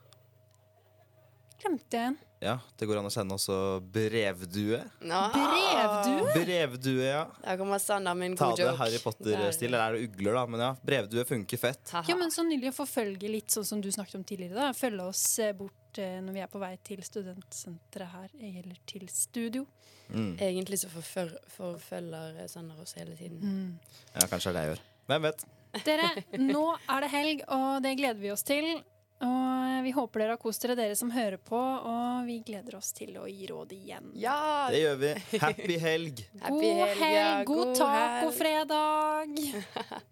[1.61, 2.17] Glemte en.
[2.39, 3.55] Ja, Det går an å sende også
[3.91, 4.79] brevdue.
[5.03, 5.23] Nå.
[5.33, 6.27] Brevdue?
[6.37, 7.25] Brevdue, ja.
[7.43, 8.69] Der kommer Sander med en Ta det.
[8.79, 9.67] Harry Potter-stil.
[9.67, 10.43] Eller er det ugler, da?
[10.47, 11.83] Men ja, brevdue funker fett.
[11.91, 12.05] Haha.
[12.07, 14.55] Ja, men så nylig å forfølge litt sånn som du snakket om tidligere.
[14.55, 15.25] da Følge oss
[15.59, 19.65] bort eh, når vi er på vei til studentsenteret her, eller til studio.
[20.09, 20.37] Mm.
[20.39, 23.75] Egentlig så forfør, forfølger Sander oss hele tiden.
[24.15, 24.85] Ja, kanskje det er det jeg gjør.
[25.11, 25.43] Hvem vet?
[25.85, 26.07] Dere,
[26.39, 28.71] nå er det helg, og det gleder vi oss til.
[29.19, 32.93] Og vi håper dere har kost dere, dere som hører på, og vi gleder oss
[32.95, 34.11] til å gi råd igjen.
[34.19, 34.67] Ja!
[34.71, 35.11] Det gjør vi.
[35.41, 36.21] Happy helg!
[36.39, 37.31] Happy God helg, ja.
[37.43, 39.41] god God tacofredag!